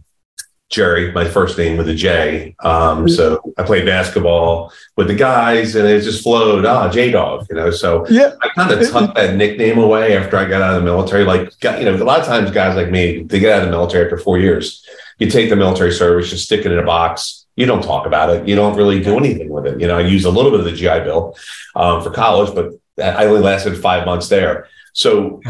Jerry, 0.70 1.12
my 1.12 1.26
first 1.26 1.58
name 1.58 1.78
with 1.78 1.88
a 1.90 1.94
J. 1.94 2.56
Um, 2.62 3.08
so 3.08 3.40
I 3.58 3.64
played 3.64 3.86
basketball 3.86 4.74
with 4.98 5.08
the 5.08 5.14
guys, 5.14 5.76
and 5.76 5.88
it 5.88 6.02
just 6.02 6.24
flowed. 6.24 6.66
Ah, 6.66 6.90
J 6.90 7.12
Dog, 7.12 7.46
you 7.50 7.56
know. 7.56 7.70
So 7.70 8.06
yeah, 8.10 8.32
I 8.42 8.50
kind 8.50 8.72
of 8.72 8.90
tucked 8.90 9.16
that 9.16 9.36
nickname 9.36 9.78
away 9.78 10.18
after 10.18 10.38
I 10.38 10.46
got 10.46 10.64
out 10.64 10.76
of 10.76 10.82
the 10.82 10.86
military. 10.86 11.24
Like, 11.24 11.52
you 11.62 11.86
know, 11.86 11.96
a 11.96 12.04
lot 12.04 12.20
of 12.20 12.26
times 12.26 12.50
guys 12.50 12.76
like 12.76 12.90
me, 12.90 13.24
they 13.24 13.40
get 13.40 13.54
out 13.54 13.60
of 13.60 13.66
the 13.66 13.72
military 13.72 14.06
after 14.06 14.18
four 14.18 14.40
years. 14.40 14.84
You 15.20 15.30
take 15.30 15.50
the 15.50 15.56
military 15.56 15.92
service, 15.92 16.32
you 16.32 16.38
stick 16.38 16.66
it 16.66 16.72
in 16.72 16.80
a 16.80 16.84
box. 16.84 17.46
You 17.56 17.68
don't 17.68 17.84
talk 17.84 18.08
about 18.08 18.32
it. 18.32 18.48
You 18.48 18.56
don't 18.56 18.76
really 18.76 19.02
do 19.02 19.18
anything 19.18 19.50
with 19.50 19.68
it. 19.68 19.80
You 19.80 19.88
know, 19.88 19.98
I 19.98 20.02
used 20.02 20.26
a 20.26 20.30
little 20.30 20.52
bit 20.52 20.62
of 20.62 20.66
the 20.66 20.74
GI 20.74 21.06
Bill 21.06 21.38
um, 21.76 22.02
for 22.04 22.10
college, 22.10 22.54
but 22.54 22.72
I 23.02 23.26
only 23.26 23.40
lasted 23.40 23.78
five 23.78 24.06
months 24.06 24.30
there. 24.30 24.68
So 24.94 25.42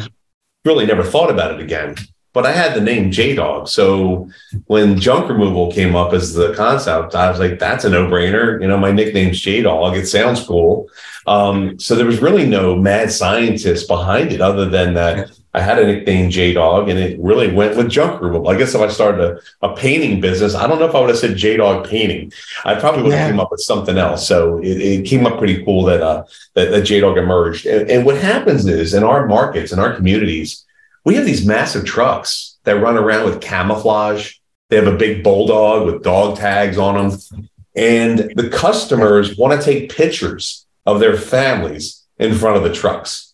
really 0.66 0.86
never 0.86 1.04
thought 1.04 1.32
about 1.32 1.52
it 1.52 1.62
again 1.62 1.96
but 2.36 2.46
I 2.46 2.52
had 2.52 2.76
the 2.76 2.82
name 2.82 3.12
J 3.12 3.34
Dog. 3.34 3.70
So 3.70 4.30
when 4.68 5.00
junk 5.00 5.30
removal 5.30 5.72
came 5.72 5.96
up 5.96 6.14
as 6.14 6.34
the 6.34 6.54
concept, 6.54 7.16
I 7.16 7.32
was 7.32 7.40
like, 7.40 7.58
that's 7.58 7.86
a 7.86 7.90
no 7.90 8.08
brainer. 8.08 8.62
You 8.62 8.68
know, 8.68 8.78
my 8.78 8.92
nickname's 8.92 9.40
J 9.40 9.64
Dog. 9.64 9.96
It 9.96 10.06
sounds 10.06 10.46
cool. 10.46 10.90
Um, 11.26 11.80
so 11.80 11.96
there 11.96 12.06
was 12.06 12.22
really 12.22 12.46
no 12.46 12.76
mad 12.76 13.12
scientist 13.12 13.88
behind 13.88 14.32
it 14.34 14.42
other 14.42 14.70
than 14.70 14.94
that 14.96 15.32
I 15.56 15.62
had 15.62 15.80
a 15.80 15.86
nickname 15.86 16.30
J 16.30 16.52
Dog 16.52 16.90
and 16.90 17.00
it 17.00 17.18
really 17.18 17.50
went 17.50 17.78
with 17.78 17.90
junk 17.90 18.22
removal. 18.22 18.50
I 18.50 18.58
guess 18.58 18.76
if 18.76 18.82
I 18.82 18.90
started 18.90 19.22
a, 19.22 19.68
a 19.68 19.74
painting 19.74 20.20
business, 20.20 20.54
I 20.54 20.68
don't 20.68 20.80
know 20.80 20.90
if 20.90 20.94
I 20.94 21.00
would 21.00 21.10
have 21.10 21.18
said 21.18 21.38
J 21.38 21.56
Dog 21.56 21.88
painting. 21.88 22.34
I 22.66 22.76
probably 22.76 23.04
would 23.04 23.14
have 23.14 23.28
yeah. 23.28 23.30
come 23.30 23.40
up 23.40 23.52
with 23.52 23.62
something 23.62 23.98
else. 23.98 24.28
So 24.28 24.58
it, 24.58 24.82
it 24.82 25.06
came 25.06 25.26
up 25.26 25.38
pretty 25.38 25.64
cool 25.64 25.86
that, 25.86 26.02
uh, 26.02 26.26
that, 26.56 26.72
that 26.72 26.82
J 26.82 27.00
Dog 27.00 27.18
emerged. 27.18 27.66
And, 27.66 27.90
and 27.90 28.06
what 28.06 28.18
happens 28.18 28.66
is 28.66 28.94
in 28.94 29.06
our 29.06 29.26
markets, 29.28 29.72
in 29.72 29.80
our 29.80 29.96
communities, 29.96 30.65
We 31.06 31.16
have 31.16 31.26
these 31.26 31.46
massive 31.46 31.86
trucks 31.86 32.58
that 32.64 32.82
run 32.82 32.98
around 32.98 33.26
with 33.26 33.42
camouflage. 33.42 34.34
They 34.70 34.76
have 34.76 34.88
a 34.88 34.98
big 34.98 35.24
bulldog 35.24 35.86
with 35.86 36.04
dog 36.04 36.38
tags 36.38 36.78
on 36.78 37.10
them. 37.10 37.50
And 37.76 38.32
the 38.36 38.50
customers 38.50 39.38
want 39.38 39.60
to 39.60 39.66
take 39.66 39.96
pictures 39.96 40.66
of 40.86 41.00
their 41.00 41.16
families 41.16 42.04
in 42.18 42.34
front 42.34 42.58
of 42.58 42.64
the 42.64 42.74
trucks 42.74 43.26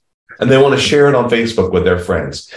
and 0.41 0.49
they 0.49 0.57
want 0.57 0.73
to 0.73 0.81
share 0.81 1.07
it 1.07 1.15
on 1.15 1.29
Facebook 1.29 1.71
with 1.71 1.85
their 1.85 1.99
friends. 1.99 2.51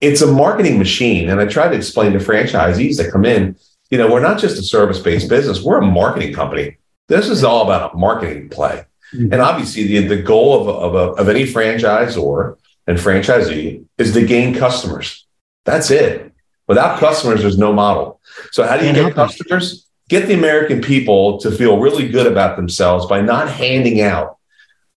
It's 0.00 0.22
a 0.22 0.32
marketing 0.32 0.78
machine. 0.78 1.28
And 1.28 1.38
I 1.38 1.46
try 1.46 1.68
to 1.68 1.76
explain 1.76 2.12
to 2.14 2.18
franchisees 2.18 2.96
that 2.96 3.12
come 3.12 3.26
in, 3.26 3.56
you 3.90 3.98
know, 3.98 4.10
we're 4.10 4.20
not 4.20 4.38
just 4.38 4.58
a 4.58 4.62
service 4.62 4.98
based 4.98 5.28
business, 5.28 5.62
we're 5.62 5.78
a 5.78 5.86
marketing 5.86 6.32
company. 6.32 6.78
This 7.08 7.28
is 7.28 7.44
all 7.44 7.62
about 7.62 7.94
a 7.94 7.96
marketing 7.96 8.48
play. 8.48 8.84
Mm-hmm. 9.12 9.32
And 9.32 9.42
obviously, 9.42 9.82
the, 9.84 10.06
the 10.06 10.22
goal 10.22 10.68
of, 10.68 10.94
of, 10.94 11.18
of 11.18 11.28
any 11.28 11.44
franchisor 11.44 12.56
and 12.90 12.98
franchisee 12.98 13.84
is 13.98 14.12
to 14.12 14.26
gain 14.26 14.54
customers. 14.54 15.26
That's 15.64 15.90
it. 15.90 16.32
Without 16.66 16.98
customers, 16.98 17.40
there's 17.42 17.58
no 17.58 17.72
model. 17.72 18.20
So, 18.52 18.66
how 18.66 18.76
do 18.76 18.86
you 18.86 18.92
get 18.92 19.14
customers? 19.14 19.86
Get 20.08 20.26
the 20.26 20.34
American 20.34 20.80
people 20.80 21.38
to 21.38 21.50
feel 21.52 21.78
really 21.78 22.08
good 22.08 22.26
about 22.26 22.56
themselves 22.56 23.06
by 23.06 23.20
not 23.20 23.48
handing 23.48 24.00
out 24.00 24.38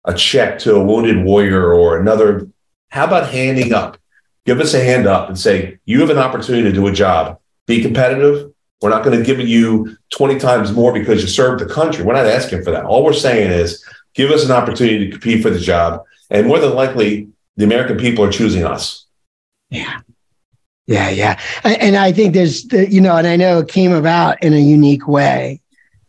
a 0.05 0.15
check 0.15 0.59
to 0.61 0.75
a 0.75 0.83
wounded 0.83 1.25
warrior 1.25 1.73
or 1.73 1.99
another. 1.99 2.49
How 2.89 3.05
about 3.05 3.31
handing 3.31 3.75
up? 3.75 3.99
Give 4.47 4.59
us 4.59 4.75
a 4.75 4.83
hand 4.83 5.07
up 5.07 5.29
and 5.29 5.39
say, 5.39 5.79
you 5.85 6.01
have 6.01 6.11
an 6.11 6.19
opportunity 6.19 6.65
to 6.65 6.73
do 6.73 6.87
a 6.87 6.93
job. 6.93 7.39
Be 7.67 7.83
competitive. 7.83 8.53
We're 8.81 8.91
not 8.91 9.05
going 9.05 9.19
to 9.19 9.25
give 9.25 9.39
you 9.39 9.97
20 10.15 10.39
times 10.39 10.73
more 10.73 10.93
because 10.93 11.23
you 11.23 11.29
served 11.29 11.61
the 11.61 11.73
country. 11.73 12.05
We're 12.05 12.15
not 12.15 12.27
asking 12.27 12.65
for 12.65 12.71
that. 12.73 12.85
All 12.85 13.05
we're 13.05 13.13
saying 13.13 13.53
is 13.53 13.85
give 14.15 14.31
us 14.31 14.45
an 14.45 14.51
opportunity 14.51 15.05
to 15.05 15.11
compete 15.11 15.43
for 15.43 15.51
the 15.51 15.61
job. 15.61 16.03
And 16.31 16.47
more 16.47 16.59
than 16.59 16.75
likely, 16.75 17.29
the 17.57 17.65
American 17.65 17.97
people 17.97 18.25
are 18.25 18.33
choosing 18.33 18.65
us. 18.65 19.07
Yeah. 19.71 20.01
Yeah. 20.87 21.11
Yeah. 21.11 21.39
And 21.65 21.97
I 21.97 22.13
think 22.13 22.35
there's, 22.35 22.71
you 22.73 23.01
know, 23.01 23.17
and 23.17 23.27
I 23.27 23.37
know 23.37 23.61
it 23.61 23.69
came 23.69 23.93
about 23.93 24.43
in 24.43 24.53
a 24.53 24.59
unique 24.59 25.07
way 25.07 25.63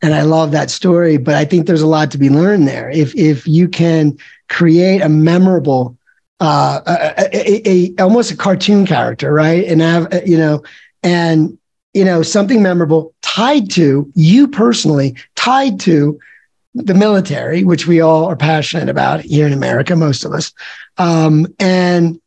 and 0.03 0.13
I 0.13 0.21
love 0.23 0.51
that 0.51 0.69
story. 0.69 1.17
But 1.17 1.35
I 1.35 1.45
think 1.45 1.65
there's 1.65 1.81
a 1.81 1.87
lot 1.87 2.11
to 2.11 2.17
be 2.17 2.29
learned 2.29 2.67
there. 2.67 2.91
If 2.91 3.15
if 3.15 3.47
you 3.47 3.67
can 3.67 4.17
create 4.49 5.01
a 5.01 5.09
memorable, 5.09 5.97
uh, 6.41 6.81
a, 6.85 7.29
a, 7.33 7.69
a, 7.69 8.03
almost 8.03 8.29
a 8.29 8.37
cartoon 8.37 8.85
character, 8.85 9.33
right, 9.33 9.63
and 9.65 9.81
have 9.81 10.27
you 10.27 10.37
know, 10.37 10.61
and 11.01 11.57
you 11.93 12.03
know 12.03 12.21
something 12.21 12.61
memorable 12.61 13.15
tied 13.21 13.71
to 13.71 14.11
you 14.13 14.47
personally, 14.47 15.15
tied 15.35 15.79
to 15.79 16.19
the 16.75 16.93
military, 16.93 17.63
which 17.63 17.87
we 17.87 18.01
all 18.01 18.25
are 18.25 18.35
passionate 18.35 18.89
about 18.89 19.21
here 19.21 19.47
in 19.47 19.53
America, 19.53 19.95
most 19.95 20.25
of 20.25 20.33
us, 20.33 20.51
um, 20.97 21.47
and 21.59 22.19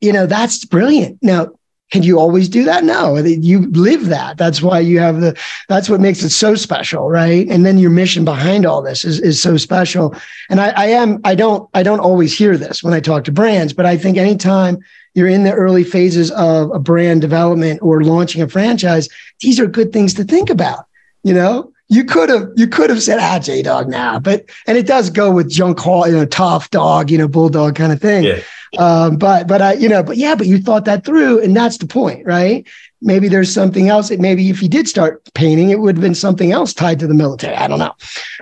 you 0.00 0.12
know 0.12 0.26
that's 0.26 0.64
brilliant. 0.64 1.18
Now 1.22 1.52
can 1.92 2.02
you 2.02 2.18
always 2.18 2.48
do 2.48 2.64
that? 2.64 2.84
No, 2.84 3.18
you 3.18 3.70
live 3.70 4.06
that. 4.06 4.38
That's 4.38 4.62
why 4.62 4.80
you 4.80 4.98
have 4.98 5.20
the, 5.20 5.38
that's 5.68 5.90
what 5.90 6.00
makes 6.00 6.22
it 6.22 6.30
so 6.30 6.54
special. 6.54 7.10
Right. 7.10 7.46
And 7.48 7.66
then 7.66 7.76
your 7.76 7.90
mission 7.90 8.24
behind 8.24 8.64
all 8.64 8.80
this 8.80 9.04
is, 9.04 9.20
is 9.20 9.40
so 9.40 9.58
special. 9.58 10.16
And 10.48 10.58
I, 10.58 10.70
I 10.70 10.86
am, 10.86 11.20
I 11.22 11.34
don't, 11.34 11.68
I 11.74 11.82
don't 11.82 12.00
always 12.00 12.36
hear 12.36 12.56
this 12.56 12.82
when 12.82 12.94
I 12.94 13.00
talk 13.00 13.24
to 13.24 13.32
brands, 13.32 13.74
but 13.74 13.84
I 13.84 13.98
think 13.98 14.16
anytime 14.16 14.78
you're 15.12 15.28
in 15.28 15.44
the 15.44 15.52
early 15.52 15.84
phases 15.84 16.30
of 16.30 16.70
a 16.70 16.78
brand 16.78 17.20
development 17.20 17.80
or 17.82 18.02
launching 18.02 18.40
a 18.40 18.48
franchise, 18.48 19.10
these 19.42 19.60
are 19.60 19.66
good 19.66 19.92
things 19.92 20.14
to 20.14 20.24
think 20.24 20.48
about. 20.48 20.86
You 21.24 21.34
know, 21.34 21.74
you 21.92 22.04
could 22.04 22.30
have 22.30 22.48
you 22.56 22.66
could 22.66 22.88
have 22.88 23.02
said 23.02 23.18
ah 23.20 23.38
J 23.38 23.62
Dog 23.62 23.88
now, 23.88 24.18
but 24.18 24.46
and 24.66 24.78
it 24.78 24.86
does 24.86 25.10
go 25.10 25.30
with 25.30 25.50
junk 25.50 25.78
hall, 25.78 26.06
you 26.06 26.14
know, 26.14 26.24
tough 26.24 26.70
dog, 26.70 27.10
you 27.10 27.18
know, 27.18 27.28
bulldog 27.28 27.74
kind 27.74 27.92
of 27.92 28.00
thing. 28.00 28.24
Yeah. 28.24 28.40
Um, 28.78 29.16
but 29.16 29.46
but 29.46 29.60
I, 29.60 29.74
you 29.74 29.88
know, 29.88 30.02
but 30.02 30.16
yeah, 30.16 30.34
but 30.34 30.46
you 30.46 30.58
thought 30.58 30.86
that 30.86 31.04
through, 31.04 31.42
and 31.42 31.54
that's 31.54 31.76
the 31.76 31.86
point, 31.86 32.24
right? 32.24 32.66
Maybe 33.02 33.28
there's 33.28 33.52
something 33.52 33.90
else 33.90 34.08
that 34.08 34.20
maybe 34.20 34.48
if 34.48 34.62
you 34.62 34.68
did 34.68 34.88
start 34.88 35.22
painting, 35.34 35.70
it 35.70 35.80
would 35.80 35.96
have 35.96 36.02
been 36.02 36.14
something 36.14 36.52
else 36.52 36.72
tied 36.72 36.98
to 37.00 37.06
the 37.06 37.14
military. 37.14 37.56
I 37.56 37.68
don't 37.68 37.78
know. 37.78 37.94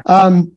Um, 0.07 0.57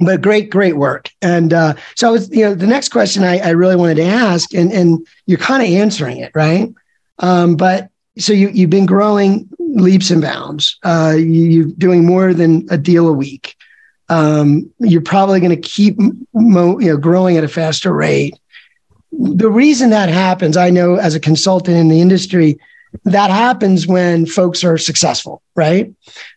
but 0.00 0.22
great, 0.22 0.50
great 0.50 0.76
work. 0.76 1.10
And 1.20 1.52
uh, 1.52 1.74
so, 1.94 2.12
was, 2.12 2.30
you 2.30 2.44
know, 2.44 2.54
the 2.54 2.66
next 2.66 2.88
question 2.88 3.22
I, 3.22 3.38
I 3.38 3.50
really 3.50 3.76
wanted 3.76 3.96
to 3.96 4.04
ask, 4.04 4.54
and 4.54 4.72
and 4.72 5.06
you're 5.26 5.38
kind 5.38 5.62
of 5.62 5.68
answering 5.68 6.18
it, 6.18 6.32
right? 6.34 6.72
Um, 7.18 7.56
but 7.56 7.90
so 8.18 8.32
you 8.32 8.48
you've 8.50 8.70
been 8.70 8.86
growing 8.86 9.48
leaps 9.58 10.10
and 10.10 10.22
bounds. 10.22 10.78
Uh, 10.84 11.14
you, 11.16 11.68
are 11.68 11.70
doing 11.72 12.04
more 12.04 12.32
than 12.32 12.66
a 12.70 12.78
deal 12.78 13.08
a 13.08 13.12
week. 13.12 13.56
Um, 14.08 14.70
you're 14.78 15.00
probably 15.00 15.40
going 15.40 15.50
to 15.50 15.68
keep 15.68 15.98
mo- 16.32 16.78
you 16.78 16.88
know 16.88 16.96
growing 16.96 17.36
at 17.36 17.44
a 17.44 17.48
faster 17.48 17.92
rate 17.92 18.34
the 19.18 19.50
reason 19.50 19.90
that 19.90 20.08
happens, 20.08 20.56
I 20.56 20.70
know 20.70 20.96
as 20.96 21.14
a 21.14 21.20
consultant 21.20 21.76
in 21.76 21.88
the 21.88 22.00
industry, 22.00 22.58
that 23.04 23.30
happens 23.30 23.86
when 23.86 24.26
folks 24.26 24.64
are 24.64 24.78
successful, 24.78 25.42
right? 25.54 25.92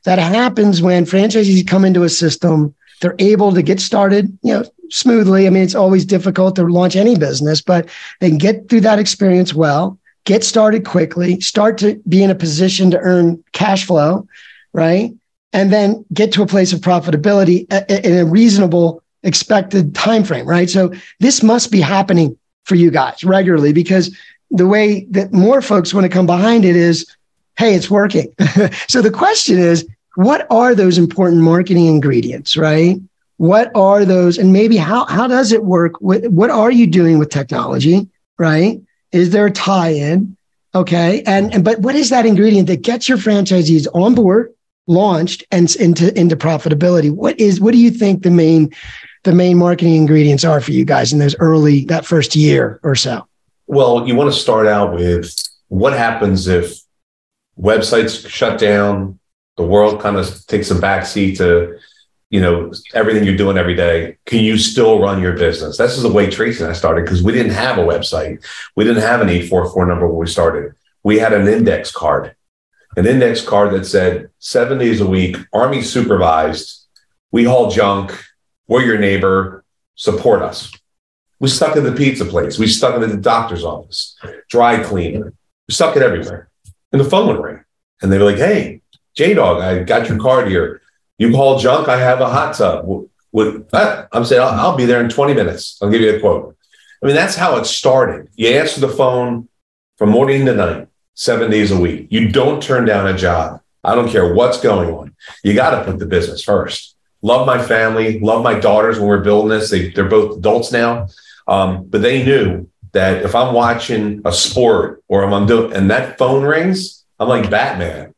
That 0.06 0.20
happens 0.20 0.82
when 0.82 1.06
franchisees 1.06 1.68
come 1.68 1.86
into 1.86 2.04
a 2.04 2.10
system, 2.10 2.74
they're 3.02 3.16
able 3.20 3.54
to 3.54 3.62
get 3.62 3.80
started, 3.80 4.38
you 4.42 4.54
know, 4.54 4.66
smoothly. 4.90 5.46
I 5.46 5.50
mean, 5.50 5.64
it's 5.64 5.76
always 5.76 6.06
difficult 6.06 6.56
to 6.56 6.64
launch 6.64 6.96
any 6.96 7.16
business, 7.16 7.62
but 7.62 7.90
they 8.20 8.30
can 8.30 8.40
get 8.40 8.70
through 8.70 8.82
that 8.82 9.00
experience 9.00 9.54
well, 9.54 10.00
get 10.28 10.44
started 10.44 10.86
quickly, 10.86 11.40
start 11.40 11.78
to 11.78 11.96
be 12.06 12.22
in 12.22 12.30
a 12.30 12.36
position 12.36 12.92
to 12.92 13.00
earn 13.00 13.42
cash 13.54 13.86
flow, 13.86 14.28
right? 14.74 15.14
And 15.54 15.72
then 15.72 16.06
get 16.14 16.34
to 16.34 16.42
a 16.42 16.46
place 16.46 16.74
of 16.74 16.82
profitability 16.82 17.66
uh, 17.72 17.84
uh, 17.90 18.02
in 18.04 18.18
a 18.18 18.26
reasonable 18.26 19.02
expected 19.24 19.96
time 19.96 20.26
frame, 20.26 20.46
right? 20.46 20.70
So 20.70 20.92
this 21.22 21.42
must 21.42 21.72
be 21.72 21.80
happening 21.80 22.38
for 22.66 22.76
you 22.76 22.92
guys 22.92 23.24
regularly 23.24 23.72
because 23.72 24.16
the 24.52 24.68
way 24.68 25.06
that 25.12 25.32
more 25.32 25.62
folks 25.62 25.94
want 25.94 26.04
to 26.04 26.10
come 26.10 26.26
behind 26.26 26.66
it 26.66 26.76
is, 26.76 27.08
hey, 27.58 27.74
it's 27.74 27.90
working. 27.90 28.34
so 28.90 29.02
the 29.02 29.10
question 29.10 29.58
is, 29.58 29.88
what 30.16 30.46
are 30.50 30.76
those 30.76 30.98
important 30.98 31.42
marketing 31.42 31.86
ingredients, 31.86 32.58
right? 32.58 32.98
What 33.38 33.72
are 33.76 34.04
those, 34.04 34.38
and 34.38 34.52
maybe 34.52 34.76
how 34.76 35.06
how 35.06 35.28
does 35.28 35.54
it 35.54 35.64
work? 35.64 36.02
What 36.02 36.28
what 36.32 36.50
are 36.50 36.72
you 36.72 36.88
doing 36.88 37.18
with 37.18 37.30
technology, 37.30 38.10
right? 38.38 38.82
Is 39.12 39.32
there 39.32 39.46
a 39.46 39.52
tie-in? 39.52 40.36
Okay, 40.76 41.24
and 41.26 41.54
and 41.54 41.64
but 41.64 41.80
what 41.80 41.96
is 41.96 42.10
that 42.10 42.26
ingredient 42.26 42.68
that 42.68 42.82
gets 42.82 43.10
your 43.10 43.18
franchisees 43.18 43.88
on 43.94 44.14
board, 44.16 44.54
launched, 44.86 45.44
and 45.52 45.74
into 45.78 46.18
into 46.20 46.36
profitability? 46.36 47.10
What 47.10 47.40
is 47.40 47.60
what 47.60 47.72
do 47.72 47.80
you 47.80 47.90
think 47.90 48.24
the 48.24 48.32
main 48.32 48.74
the 49.24 49.34
main 49.34 49.58
marketing 49.58 49.96
ingredients 49.96 50.44
are 50.44 50.62
for 50.62 50.72
you 50.72 50.86
guys 50.86 51.14
in 51.14 51.20
those 51.20 51.36
early 51.40 51.86
that 51.86 52.06
first 52.06 52.36
year 52.36 52.80
or 52.84 52.96
so? 52.96 53.28
Well, 53.66 54.08
you 54.08 54.16
want 54.16 54.32
to 54.32 54.40
start 54.40 54.68
out 54.68 54.94
with 54.94 55.34
what 55.70 55.94
happens 55.94 56.48
if 56.48 56.80
websites 57.60 58.28
shut 58.28 58.60
down, 58.60 59.20
the 59.58 59.64
world 59.66 60.00
kind 60.00 60.18
of 60.18 60.46
takes 60.48 60.70
a 60.70 60.76
backseat 60.76 61.38
to 61.38 61.78
you 62.30 62.42
know 62.42 62.72
everything 62.94 63.24
you're 63.24 63.38
doing 63.38 63.58
every 63.58 63.76
day 63.76 64.18
can 64.26 64.44
you 64.44 64.58
still 64.58 65.00
run 65.00 65.22
your 65.22 65.34
business 65.38 65.78
this 65.78 65.96
is 65.96 66.04
the 66.04 66.12
way 66.12 66.30
tracy 66.30 66.62
and 66.62 66.72
i 66.72 66.74
started 66.74 67.04
because 67.04 67.24
we 67.24 67.32
didn't 67.32 67.54
have 67.54 67.78
a 67.78 67.82
website 67.84 68.44
we 68.76 68.84
didn't 68.84 69.02
have 69.02 69.22
an 69.22 69.30
844 69.30 69.86
number 69.86 70.08
when 70.08 70.18
we 70.18 70.28
started 70.28 70.74
we 71.04 71.18
had 71.18 71.34
an 71.34 71.48
index 71.48 71.92
card 71.92 72.36
an 72.98 73.06
index 73.06 73.42
card 73.42 73.74
that 73.74 73.86
said 73.86 74.30
seven 74.40 74.78
days 74.78 75.00
a 75.00 75.08
week 75.08 75.38
army 75.54 75.82
supervised 75.82 76.86
we 77.32 77.46
haul 77.46 77.72
junk 77.72 78.12
we're 78.68 78.84
your 78.84 78.98
neighbor. 78.98 79.64
Support 79.96 80.42
us. 80.42 80.72
We 81.40 81.48
stuck 81.48 81.76
in 81.78 81.84
the 81.84 81.94
pizza 81.94 82.26
place. 82.26 82.60
We 82.60 82.68
stuck 82.68 83.02
in 83.02 83.10
the 83.10 83.18
doctor's 83.18 83.64
office, 83.64 84.18
dry 84.50 84.84
cleaner. 84.84 85.34
We 85.68 85.74
stuck 85.74 85.96
it 85.96 86.04
everywhere. 86.04 86.50
And 86.92 87.00
the 87.00 87.10
phone 87.10 87.28
would 87.28 87.44
ring. 87.44 87.64
And 88.02 88.12
they 88.12 88.18
were 88.18 88.26
like, 88.26 88.38
hey, 88.38 88.82
J 89.16 89.34
Dog, 89.34 89.62
I 89.62 89.84
got 89.84 90.10
your 90.10 90.20
card 90.20 90.48
here. 90.50 90.82
You 91.18 91.32
call 91.32 91.60
junk, 91.60 91.88
I 91.88 91.98
have 92.00 92.22
a 92.22 92.30
hot 92.30 92.56
tub. 92.56 92.86
With 93.32 93.70
that, 93.72 94.08
I'm 94.12 94.26
saying, 94.26 94.42
I'll, 94.42 94.60
I'll 94.60 94.78
be 94.78 94.86
there 94.86 95.04
in 95.04 95.10
20 95.10 95.34
minutes. 95.34 95.78
I'll 95.82 95.90
give 95.90 96.02
you 96.02 96.16
a 96.16 96.20
quote. 96.20 96.56
I 97.02 97.06
mean, 97.06 97.16
that's 97.16 97.36
how 97.36 97.58
it 97.58 97.66
started. 97.66 98.30
You 98.36 98.50
answer 98.50 98.80
the 98.80 98.88
phone 98.88 99.50
from 99.98 100.10
morning 100.10 100.46
to 100.46 100.56
night, 100.56 100.88
seven 101.14 101.52
days 101.52 101.72
a 101.72 101.80
week. 101.80 102.08
You 102.10 102.30
don't 102.30 102.62
turn 102.62 102.86
down 102.86 103.08
a 103.08 103.18
job. 103.18 103.62
I 103.84 103.96
don't 103.96 104.10
care 104.10 104.34
what's 104.34 104.60
going 104.60 104.90
on. 104.90 105.16
You 105.44 105.54
got 105.54 105.72
to 105.72 105.84
put 105.84 106.00
the 106.00 106.06
business 106.06 106.44
first 106.44 106.98
love 107.22 107.46
my 107.46 107.62
family, 107.62 108.20
love 108.20 108.44
my 108.44 108.60
daughters 108.60 109.00
when 109.00 109.08
we're 109.08 109.24
building 109.24 109.50
this. 109.50 109.70
They, 109.70 109.90
they're 109.90 110.10
both 110.10 110.38
adults 110.38 110.72
now. 110.72 111.08
Um, 111.48 111.86
but 111.86 112.02
they 112.02 112.24
knew 112.24 112.70
that 112.94 113.24
if 113.24 113.36
I'm 113.36 113.54
watching 113.54 114.22
a 114.26 114.32
sport 114.32 115.04
or 115.08 115.24
I'm 115.24 115.46
doing, 115.46 115.74
and 115.74 115.90
that 115.92 116.18
phone 116.18 116.44
rings, 116.44 117.06
I'm 117.20 117.28
like 117.28 117.50
Batman, 117.50 118.14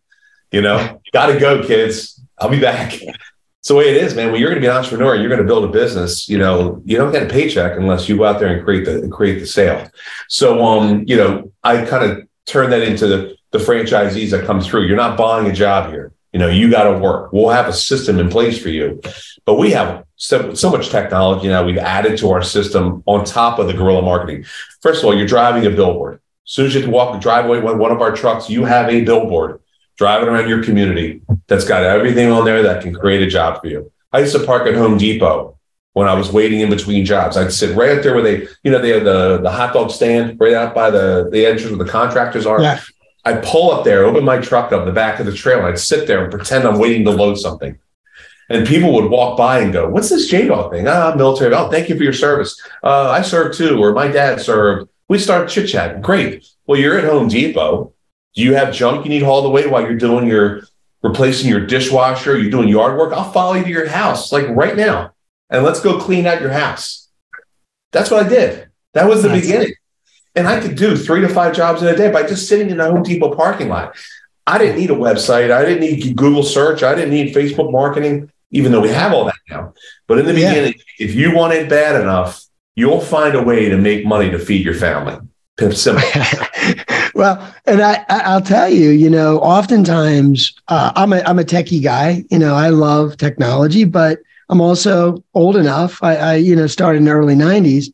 you 0.51 0.61
know, 0.61 1.01
gotta 1.13 1.39
go, 1.39 1.65
kids. 1.65 2.18
I'll 2.39 2.49
be 2.49 2.59
back. 2.59 2.93
It's 2.93 3.67
the 3.67 3.75
way 3.75 3.89
it 3.89 3.97
is, 3.97 4.15
man. 4.15 4.31
When 4.31 4.39
you're 4.39 4.49
going 4.49 4.61
to 4.61 4.65
be 4.65 4.71
an 4.71 4.77
entrepreneur, 4.77 5.15
you're 5.15 5.27
going 5.27 5.41
to 5.41 5.47
build 5.47 5.65
a 5.65 5.67
business. 5.67 6.29
You 6.29 6.37
know, 6.37 6.81
you 6.85 6.97
don't 6.97 7.11
get 7.11 7.23
a 7.23 7.25
paycheck 7.25 7.77
unless 7.77 8.07
you 8.07 8.17
go 8.17 8.23
out 8.23 8.39
there 8.39 8.55
and 8.55 8.63
create 8.63 8.85
the 8.85 9.09
create 9.09 9.39
the 9.39 9.45
sale. 9.45 9.89
So, 10.29 10.63
um, 10.63 11.03
you 11.07 11.17
know, 11.17 11.51
I 11.63 11.85
kind 11.85 12.09
of 12.09 12.27
turn 12.45 12.69
that 12.69 12.83
into 12.83 13.07
the 13.07 13.35
the 13.51 13.57
franchisees 13.57 14.31
that 14.31 14.45
come 14.45 14.61
through. 14.61 14.85
You're 14.85 14.95
not 14.95 15.17
buying 15.17 15.47
a 15.47 15.53
job 15.53 15.89
here. 15.89 16.13
You 16.31 16.39
know, 16.39 16.47
you 16.47 16.69
got 16.69 16.83
to 16.83 16.97
work. 16.99 17.33
We'll 17.33 17.49
have 17.49 17.67
a 17.67 17.73
system 17.73 18.19
in 18.19 18.29
place 18.29 18.61
for 18.61 18.69
you. 18.69 19.01
But 19.45 19.55
we 19.55 19.71
have 19.71 20.05
so, 20.15 20.53
so 20.53 20.69
much 20.69 20.89
technology 20.89 21.47
now 21.47 21.65
we've 21.65 21.77
added 21.77 22.19
to 22.19 22.29
our 22.29 22.43
system 22.43 23.01
on 23.07 23.25
top 23.25 23.57
of 23.57 23.67
the 23.67 23.73
guerrilla 23.73 24.03
marketing. 24.03 24.45
First 24.81 25.01
of 25.01 25.07
all, 25.07 25.17
you're 25.17 25.27
driving 25.27 25.65
a 25.65 25.71
billboard. 25.71 26.21
As 26.45 26.53
soon 26.53 26.67
as 26.67 26.75
you 26.75 26.89
walk 26.89 27.13
the 27.13 27.19
driveway 27.19 27.59
with 27.59 27.77
one 27.77 27.91
of 27.91 28.01
our 28.01 28.15
trucks, 28.15 28.49
you 28.49 28.63
have 28.65 28.89
a 28.89 29.01
billboard 29.01 29.59
driving 29.99 30.29
around 30.29 30.47
your 30.47 30.63
community 30.63 31.21
that's 31.47 31.65
got 31.65 31.83
everything 31.83 32.31
on 32.31 32.45
there 32.45 32.63
that 32.63 32.81
can 32.81 32.95
create 32.95 33.21
a 33.21 33.27
job 33.27 33.59
for 33.59 33.67
you. 33.67 33.91
I 34.13 34.19
used 34.19 34.33
to 34.33 34.45
park 34.45 34.65
at 34.65 34.73
Home 34.73 34.97
Depot 34.97 35.59
when 35.91 36.07
I 36.07 36.13
was 36.13 36.31
waiting 36.31 36.61
in 36.61 36.69
between 36.69 37.03
jobs. 37.03 37.35
I'd 37.35 37.51
sit 37.51 37.75
right 37.75 37.97
up 37.97 38.01
there 38.01 38.13
where 38.13 38.23
they, 38.23 38.47
you 38.63 38.71
know, 38.71 38.79
they 38.79 38.91
have 38.91 39.03
the, 39.03 39.39
the 39.41 39.51
hot 39.51 39.73
dog 39.73 39.91
stand 39.91 40.39
right 40.39 40.53
out 40.53 40.73
by 40.73 40.89
the, 40.89 41.27
the 41.29 41.45
entrance 41.45 41.75
where 41.75 41.85
the 41.85 41.91
contractors 41.91 42.45
are. 42.45 42.61
Yeah. 42.61 42.79
I'd 43.25 43.43
pull 43.43 43.71
up 43.71 43.83
there, 43.83 44.05
open 44.05 44.23
my 44.23 44.37
truck 44.39 44.71
up 44.71 44.85
the 44.85 44.93
back 44.93 45.19
of 45.19 45.25
the 45.25 45.33
trailer. 45.33 45.63
And 45.63 45.73
I'd 45.73 45.79
sit 45.79 46.07
there 46.07 46.23
and 46.23 46.31
pretend 46.31 46.65
I'm 46.65 46.79
waiting 46.79 47.03
to 47.03 47.11
load 47.11 47.37
something. 47.37 47.77
And 48.49 48.65
people 48.65 48.93
would 48.93 49.11
walk 49.11 49.37
by 49.37 49.59
and 49.59 49.73
go, 49.73 49.89
What's 49.89 50.09
this 50.09 50.29
J 50.29 50.47
Dog 50.47 50.71
thing? 50.71 50.87
Ah, 50.87 51.13
military. 51.13 51.53
Oh, 51.53 51.69
thank 51.69 51.89
you 51.89 51.97
for 51.97 52.03
your 52.03 52.13
service. 52.13 52.59
Uh, 52.81 53.09
I 53.09 53.21
served 53.21 53.57
too, 53.57 53.77
or 53.83 53.91
my 53.91 54.07
dad 54.07 54.39
served. 54.39 54.89
We 55.09 55.19
start 55.19 55.49
chit 55.49 55.67
chatting. 55.67 56.01
Great. 56.01 56.47
Well, 56.65 56.79
you're 56.79 56.97
at 56.97 57.03
Home 57.03 57.27
Depot. 57.27 57.93
Do 58.39 58.45
you 58.45 58.53
have 58.53 58.73
junk 58.73 59.03
you 59.03 59.09
need 59.09 59.21
hauled 59.21 59.45
away 59.45 59.67
while 59.67 59.81
you're 59.81 59.97
doing 59.97 60.25
your 60.25 60.61
replacing 61.03 61.49
your 61.49 61.65
dishwasher? 61.65 62.39
You're 62.39 62.49
doing 62.49 62.69
yard 62.69 62.97
work? 62.97 63.11
I'll 63.11 63.33
follow 63.33 63.55
you 63.55 63.65
to 63.65 63.69
your 63.69 63.89
house 63.89 64.31
like 64.31 64.47
right 64.47 64.77
now 64.77 65.11
and 65.49 65.65
let's 65.65 65.81
go 65.81 65.99
clean 65.99 66.25
out 66.25 66.39
your 66.39 66.53
house. 66.53 67.09
That's 67.91 68.09
what 68.09 68.25
I 68.25 68.29
did. 68.29 68.69
That 68.93 69.09
was 69.09 69.23
the 69.23 69.27
That's 69.27 69.41
beginning. 69.41 69.67
It. 69.71 69.75
And 70.35 70.47
I 70.47 70.61
could 70.61 70.77
do 70.77 70.95
three 70.95 71.19
to 71.19 71.27
five 71.27 71.53
jobs 71.53 71.81
in 71.81 71.89
a 71.89 71.97
day 71.97 72.13
by 72.13 72.25
just 72.25 72.47
sitting 72.47 72.69
in 72.69 72.77
the 72.77 72.89
Home 72.89 73.03
Depot 73.03 73.35
parking 73.35 73.67
lot. 73.67 73.97
I 74.47 74.57
didn't 74.57 74.77
need 74.77 74.89
a 74.89 74.95
website. 74.95 75.51
I 75.51 75.65
didn't 75.65 75.81
need 75.81 76.15
Google 76.15 76.43
search. 76.43 76.81
I 76.81 76.95
didn't 76.95 77.09
need 77.09 77.35
Facebook 77.35 77.73
marketing, 77.73 78.31
even 78.51 78.71
though 78.71 78.79
we 78.79 78.87
have 78.87 79.11
all 79.11 79.25
that 79.25 79.35
now. 79.49 79.73
But 80.07 80.19
in 80.19 80.25
the 80.25 80.39
yeah. 80.39 80.53
beginning, 80.53 80.75
if 80.97 81.13
you 81.13 81.35
want 81.35 81.55
it 81.55 81.67
bad 81.67 81.99
enough, 81.99 82.45
you'll 82.73 83.01
find 83.01 83.35
a 83.35 83.43
way 83.43 83.67
to 83.67 83.77
make 83.77 84.05
money 84.05 84.31
to 84.31 84.39
feed 84.39 84.63
your 84.63 84.75
family. 84.75 85.17
Simple. 85.71 86.07
well, 87.19 87.53
and 87.65 87.81
I, 87.81 88.05
I'll 88.07 88.41
tell 88.41 88.69
you, 88.69 88.91
you 88.91 89.09
know, 89.09 89.39
oftentimes 89.39 90.53
uh, 90.69 90.93
I'm 90.95 91.11
a 91.11 91.19
I'm 91.23 91.37
a 91.37 91.43
techie 91.43 91.83
guy. 91.83 92.23
You 92.31 92.39
know, 92.39 92.55
I 92.55 92.69
love 92.69 93.17
technology, 93.17 93.83
but 93.83 94.19
I'm 94.47 94.61
also 94.61 95.21
old 95.33 95.57
enough. 95.57 96.01
I, 96.01 96.15
I 96.15 96.35
you 96.35 96.55
know 96.55 96.65
started 96.65 96.99
in 96.99 97.05
the 97.05 97.11
early 97.11 97.35
'90s, 97.35 97.87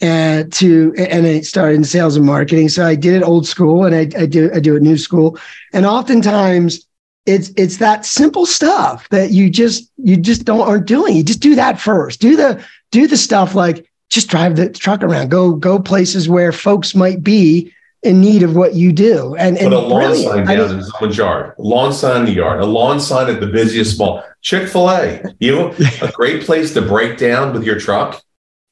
and 0.00 0.50
to 0.54 0.94
and 0.96 1.26
I 1.26 1.42
started 1.42 1.74
in 1.74 1.84
sales 1.84 2.16
and 2.16 2.24
marketing. 2.24 2.70
So 2.70 2.86
I 2.86 2.94
did 2.94 3.12
it 3.12 3.22
old 3.22 3.46
school, 3.46 3.84
and 3.84 3.94
I, 3.94 4.22
I 4.22 4.24
do 4.24 4.50
I 4.54 4.58
do 4.58 4.74
it 4.74 4.82
new 4.82 4.96
school. 4.96 5.38
And 5.74 5.84
oftentimes 5.84 6.86
it's 7.26 7.50
it's 7.58 7.76
that 7.76 8.06
simple 8.06 8.46
stuff 8.46 9.06
that 9.10 9.32
you 9.32 9.50
just 9.50 9.92
you 9.98 10.16
just 10.16 10.46
don't 10.46 10.66
aren't 10.66 10.86
doing. 10.86 11.14
You 11.14 11.22
just 11.22 11.40
do 11.40 11.54
that 11.56 11.78
first. 11.78 12.22
Do 12.22 12.36
the 12.36 12.64
do 12.90 13.06
the 13.06 13.18
stuff 13.18 13.54
like 13.54 13.86
just 14.08 14.28
drive 14.28 14.56
the 14.56 14.70
truck 14.70 15.02
around. 15.02 15.30
Go 15.30 15.52
go 15.52 15.78
places 15.78 16.26
where 16.26 16.52
folks 16.52 16.94
might 16.94 17.22
be 17.22 17.70
in 18.02 18.20
need 18.20 18.42
of 18.42 18.56
what 18.56 18.74
you 18.74 18.92
do. 18.92 19.34
And, 19.36 19.56
and 19.56 19.68
Put 19.68 19.72
a 19.72 19.78
lawn 19.78 20.16
sign 20.16 20.46
down 20.46 20.78
in 20.78 20.82
someone's 20.82 21.16
yard, 21.16 21.54
a 21.58 21.62
lawn 21.62 21.92
sign 21.92 22.20
in 22.20 22.26
the 22.26 22.32
yard, 22.32 22.60
a 22.60 22.66
lawn 22.66 23.00
sign 23.00 23.30
at 23.30 23.40
the 23.40 23.46
busiest 23.46 23.98
mall. 23.98 24.24
Chick 24.40 24.68
fil 24.68 24.90
A, 24.90 25.22
you 25.38 25.54
know, 25.54 25.74
a 26.00 26.10
great 26.12 26.44
place 26.44 26.74
to 26.74 26.82
break 26.82 27.16
down 27.18 27.52
with 27.52 27.64
your 27.64 27.78
truck 27.78 28.22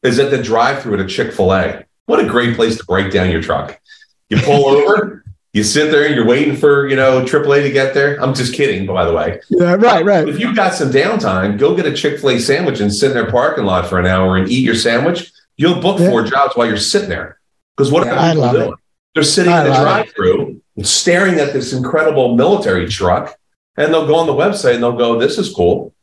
is 0.02 0.18
at 0.18 0.30
the 0.30 0.42
drive 0.42 0.82
through 0.82 0.94
at 0.94 1.00
a 1.00 1.06
Chick 1.06 1.32
fil 1.32 1.52
A. 1.52 1.84
What 2.06 2.20
a 2.20 2.26
great 2.26 2.56
place 2.56 2.76
to 2.78 2.84
break 2.84 3.12
down 3.12 3.30
your 3.30 3.42
truck. 3.42 3.80
You 4.28 4.38
pull 4.38 4.66
over, 4.76 5.24
you 5.52 5.62
sit 5.62 5.92
there, 5.92 6.06
and 6.06 6.14
you're 6.14 6.26
waiting 6.26 6.56
for, 6.56 6.88
you 6.88 6.96
know, 6.96 7.22
AAA 7.22 7.62
to 7.62 7.70
get 7.70 7.94
there. 7.94 8.20
I'm 8.20 8.34
just 8.34 8.52
kidding, 8.52 8.84
by 8.86 9.04
the 9.04 9.12
way. 9.12 9.40
Yeah, 9.48 9.74
right, 9.74 10.04
right. 10.04 10.28
If 10.28 10.40
you've 10.40 10.56
got 10.56 10.74
some 10.74 10.90
downtime, 10.90 11.56
go 11.56 11.76
get 11.76 11.86
a 11.86 11.94
Chick 11.94 12.18
fil 12.18 12.30
A 12.30 12.40
sandwich 12.40 12.80
and 12.80 12.92
sit 12.92 13.12
in 13.12 13.14
their 13.16 13.30
parking 13.30 13.64
lot 13.64 13.86
for 13.86 14.00
an 14.00 14.06
hour 14.06 14.36
and 14.36 14.48
eat 14.50 14.64
your 14.64 14.74
sandwich. 14.74 15.30
You'll 15.56 15.80
book 15.80 16.00
yeah. 16.00 16.10
four 16.10 16.24
jobs 16.24 16.56
while 16.56 16.66
you're 16.66 16.78
sitting 16.78 17.10
there. 17.10 17.38
Because 17.76 17.92
what 17.92 18.06
yeah, 18.06 18.30
are 18.30 18.34
people 18.34 18.52
doing? 18.52 18.72
It. 18.72 18.79
They're 19.14 19.24
sitting 19.24 19.52
I 19.52 19.64
in 19.64 19.70
the 19.70 19.76
drive-through 19.76 20.62
staring 20.82 21.38
at 21.38 21.52
this 21.52 21.72
incredible 21.72 22.36
military 22.36 22.88
truck, 22.88 23.36
and 23.76 23.92
they'll 23.92 24.06
go 24.06 24.16
on 24.16 24.26
the 24.26 24.32
website 24.32 24.74
and 24.74 24.82
they'll 24.82 24.96
go, 24.96 25.18
"This 25.18 25.38
is 25.38 25.52
cool." 25.52 25.94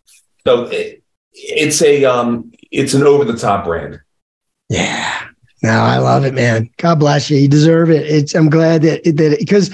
So 0.45 0.65
it, 0.65 1.03
it's 1.33 1.81
a 1.81 2.05
um, 2.05 2.51
it's 2.71 2.93
an 2.93 3.03
over-the-top 3.03 3.65
brand. 3.65 4.01
Yeah, 4.69 5.27
no, 5.63 5.71
I 5.71 5.97
love 5.97 6.25
it, 6.25 6.33
man. 6.33 6.69
God 6.77 6.99
bless 6.99 7.29
you. 7.29 7.37
You 7.37 7.47
deserve 7.47 7.89
it. 7.89 8.05
It's 8.05 8.35
I'm 8.35 8.49
glad 8.49 8.81
that 8.83 9.03
that 9.03 9.37
because 9.39 9.71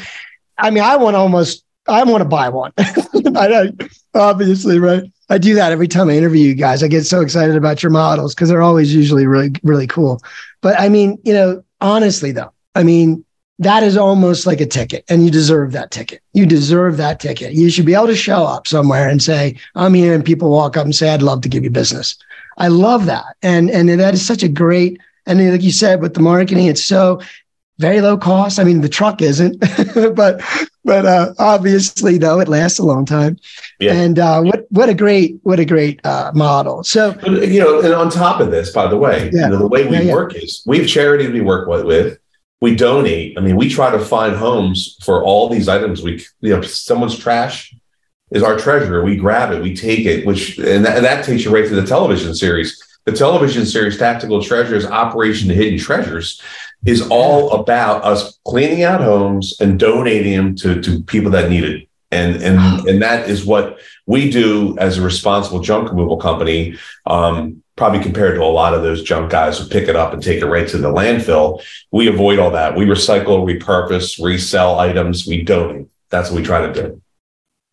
I 0.58 0.69
mean 0.69 0.84
I 0.84 0.95
want 0.97 1.15
almost 1.15 1.63
I 1.88 2.03
want 2.03 2.21
to 2.21 2.29
buy 2.29 2.49
one. 2.49 2.71
I 2.77 3.71
obviously, 4.13 4.79
right? 4.79 5.03
I 5.29 5.38
do 5.38 5.55
that 5.55 5.71
every 5.71 5.88
time 5.88 6.10
I 6.10 6.13
interview 6.13 6.47
you 6.47 6.55
guys. 6.55 6.84
I 6.84 6.88
get 6.88 7.05
so 7.05 7.21
excited 7.21 7.55
about 7.55 7.81
your 7.81 7.91
models 7.91 8.36
because 8.36 8.49
they're 8.49 8.62
always 8.62 8.93
usually 8.93 9.25
really 9.25 9.51
really 9.63 9.88
cool. 9.88 10.21
But 10.62 10.79
I 10.79 10.88
mean, 10.89 11.17
you 11.23 11.34
know, 11.34 11.63
honestly 11.81 12.31
though, 12.31 12.52
I 12.75 12.83
mean, 12.83 13.23
that 13.59 13.83
is 13.83 13.97
almost 13.97 14.45
like 14.45 14.62
a 14.62 14.65
ticket 14.65 15.05
and 15.09 15.23
you 15.23 15.31
deserve 15.31 15.71
that 15.73 15.91
ticket. 15.91 16.21
You 16.33 16.45
deserve 16.45 16.97
that 16.97 17.19
ticket. 17.19 17.53
You 17.53 17.69
should 17.69 17.86
be 17.86 17.93
able 17.93 18.07
to 18.07 18.15
show 18.15 18.43
up 18.43 18.67
somewhere 18.67 19.07
and 19.07 19.21
say, 19.21 19.57
I'm 19.75 19.93
here 19.93 20.13
and 20.13 20.25
people 20.25 20.49
walk 20.49 20.75
up 20.75 20.86
and 20.86 20.95
say, 20.95 21.09
I'd 21.09 21.21
love 21.21 21.41
to 21.41 21.49
give 21.49 21.63
you 21.63 21.69
business. 21.69 22.17
I 22.57 22.67
love 22.67 23.05
that. 23.05 23.36
And, 23.41 23.69
and 23.69 23.89
that 23.89 24.13
is 24.13 24.25
such 24.25 24.43
a 24.43 24.47
great, 24.47 24.99
and 25.25 25.51
like 25.51 25.62
you 25.62 25.71
said, 25.71 26.01
with 26.01 26.13
the 26.13 26.19
marketing, 26.19 26.65
it's 26.65 26.83
so 26.83 27.21
very 27.79 28.01
low 28.01 28.17
cost. 28.17 28.59
I 28.59 28.63
mean, 28.63 28.81
the 28.81 28.89
truck 28.89 29.21
isn't, 29.21 29.59
but, 30.15 30.41
but, 30.83 31.05
uh, 31.05 31.33
obviously 31.39 32.17
though, 32.17 32.39
it 32.39 32.47
lasts 32.47 32.79
a 32.79 32.83
long 32.83 33.05
time. 33.05 33.38
Yeah. 33.79 33.93
And, 33.93 34.17
uh, 34.19 34.41
what, 34.41 34.65
what 34.71 34.89
a 34.89 34.93
great, 34.93 35.39
what 35.43 35.59
a 35.59 35.65
great, 35.65 36.03
uh, 36.05 36.31
model. 36.33 36.83
So, 36.83 37.15
you 37.25 37.59
know, 37.59 37.81
and 37.81 37.93
on 37.93 38.09
top 38.09 38.39
of 38.39 38.49
this, 38.49 38.71
by 38.71 38.88
the 38.88 38.97
way, 38.97 39.29
yeah. 39.31 39.45
you 39.45 39.49
know, 39.51 39.59
the 39.59 39.67
way 39.67 39.88
we 39.88 39.97
yeah, 39.97 40.01
yeah. 40.01 40.13
work 40.13 40.36
is 40.36 40.63
we 40.65 40.79
have 40.79 40.88
charities 40.88 41.29
we 41.29 41.41
work 41.41 41.67
with 41.67 42.17
we 42.63 42.73
donate. 42.73 43.38
I 43.38 43.41
mean, 43.41 43.58
we 43.58 43.67
try 43.67 43.91
to 43.91 43.99
find 43.99 44.38
homes 44.38 44.95
for 45.04 45.21
all 45.21 45.49
these 45.49 45.67
items. 45.67 46.02
We, 46.02 46.26
you 46.39 46.56
know, 46.56 46.62
someone's 46.62 47.19
trash 47.19 47.76
is 48.32 48.41
our 48.41 48.58
treasure. 48.58 49.04
We 49.04 49.17
grab 49.17 49.52
it, 49.52 49.62
we 49.62 49.76
take 49.76 50.06
it, 50.06 50.26
which, 50.26 50.58
and 50.60 50.86
that, 50.86 50.95
and 50.95 51.06
that 51.06 51.26
takes 51.26 51.43
you 51.43 51.54
right 51.54 51.67
to 51.67 51.76
the 51.76 51.86
television 51.86 52.34
series. 52.34 52.82
The 53.04 53.12
television 53.12 53.65
series 53.65 53.97
Tactical 53.97 54.41
Treasures, 54.41 54.86
Operation 54.86 55.49
Hidden 55.49 55.78
Treasures, 55.78 56.41
is 56.86 57.06
all 57.10 57.52
about 57.52 58.06
us 58.06 58.39
cleaning 58.47 58.84
out 58.84 59.02
homes 59.02 59.60
and 59.60 59.78
donating 59.78 60.34
them 60.34 60.56
to, 60.56 60.82
to 60.84 61.04
people 61.04 61.32
that 61.32 61.49
need 61.49 61.65
it. 61.65 61.89
And, 62.12 62.41
and, 62.41 62.88
and 62.88 63.02
that 63.02 63.30
is 63.30 63.43
what 63.43 63.82
we 64.06 64.30
do 64.30 64.78
as 64.78 64.97
a 64.97 65.02
responsible 65.02 65.60
junk 65.60 65.89
removal 65.89 66.15
company. 66.15 66.78
Um, 67.06 67.62
probably 67.75 67.99
compared 67.99 68.36
to 68.36 68.41
a 68.41 68.45
lot 68.45 68.73
of 68.73 68.83
those 68.83 69.01
junk 69.01 69.31
guys 69.31 69.57
who 69.57 69.67
pick 69.67 69.88
it 69.88 69.95
up 69.95 70.13
and 70.13 70.21
take 70.21 70.41
it 70.41 70.45
right 70.45 70.67
to 70.67 70.77
the 70.77 70.91
landfill. 70.91 71.63
We 71.91 72.07
avoid 72.07 72.39
all 72.39 72.51
that. 72.51 72.75
We 72.75 72.86
recycle, 72.86 73.43
repurpose, 73.43 74.23
resell 74.23 74.79
items. 74.79 75.25
We 75.25 75.41
donate. 75.43 75.88
That's 76.09 76.29
what 76.29 76.38
we 76.38 76.43
try 76.43 76.67
to 76.67 76.73
do. 76.73 77.01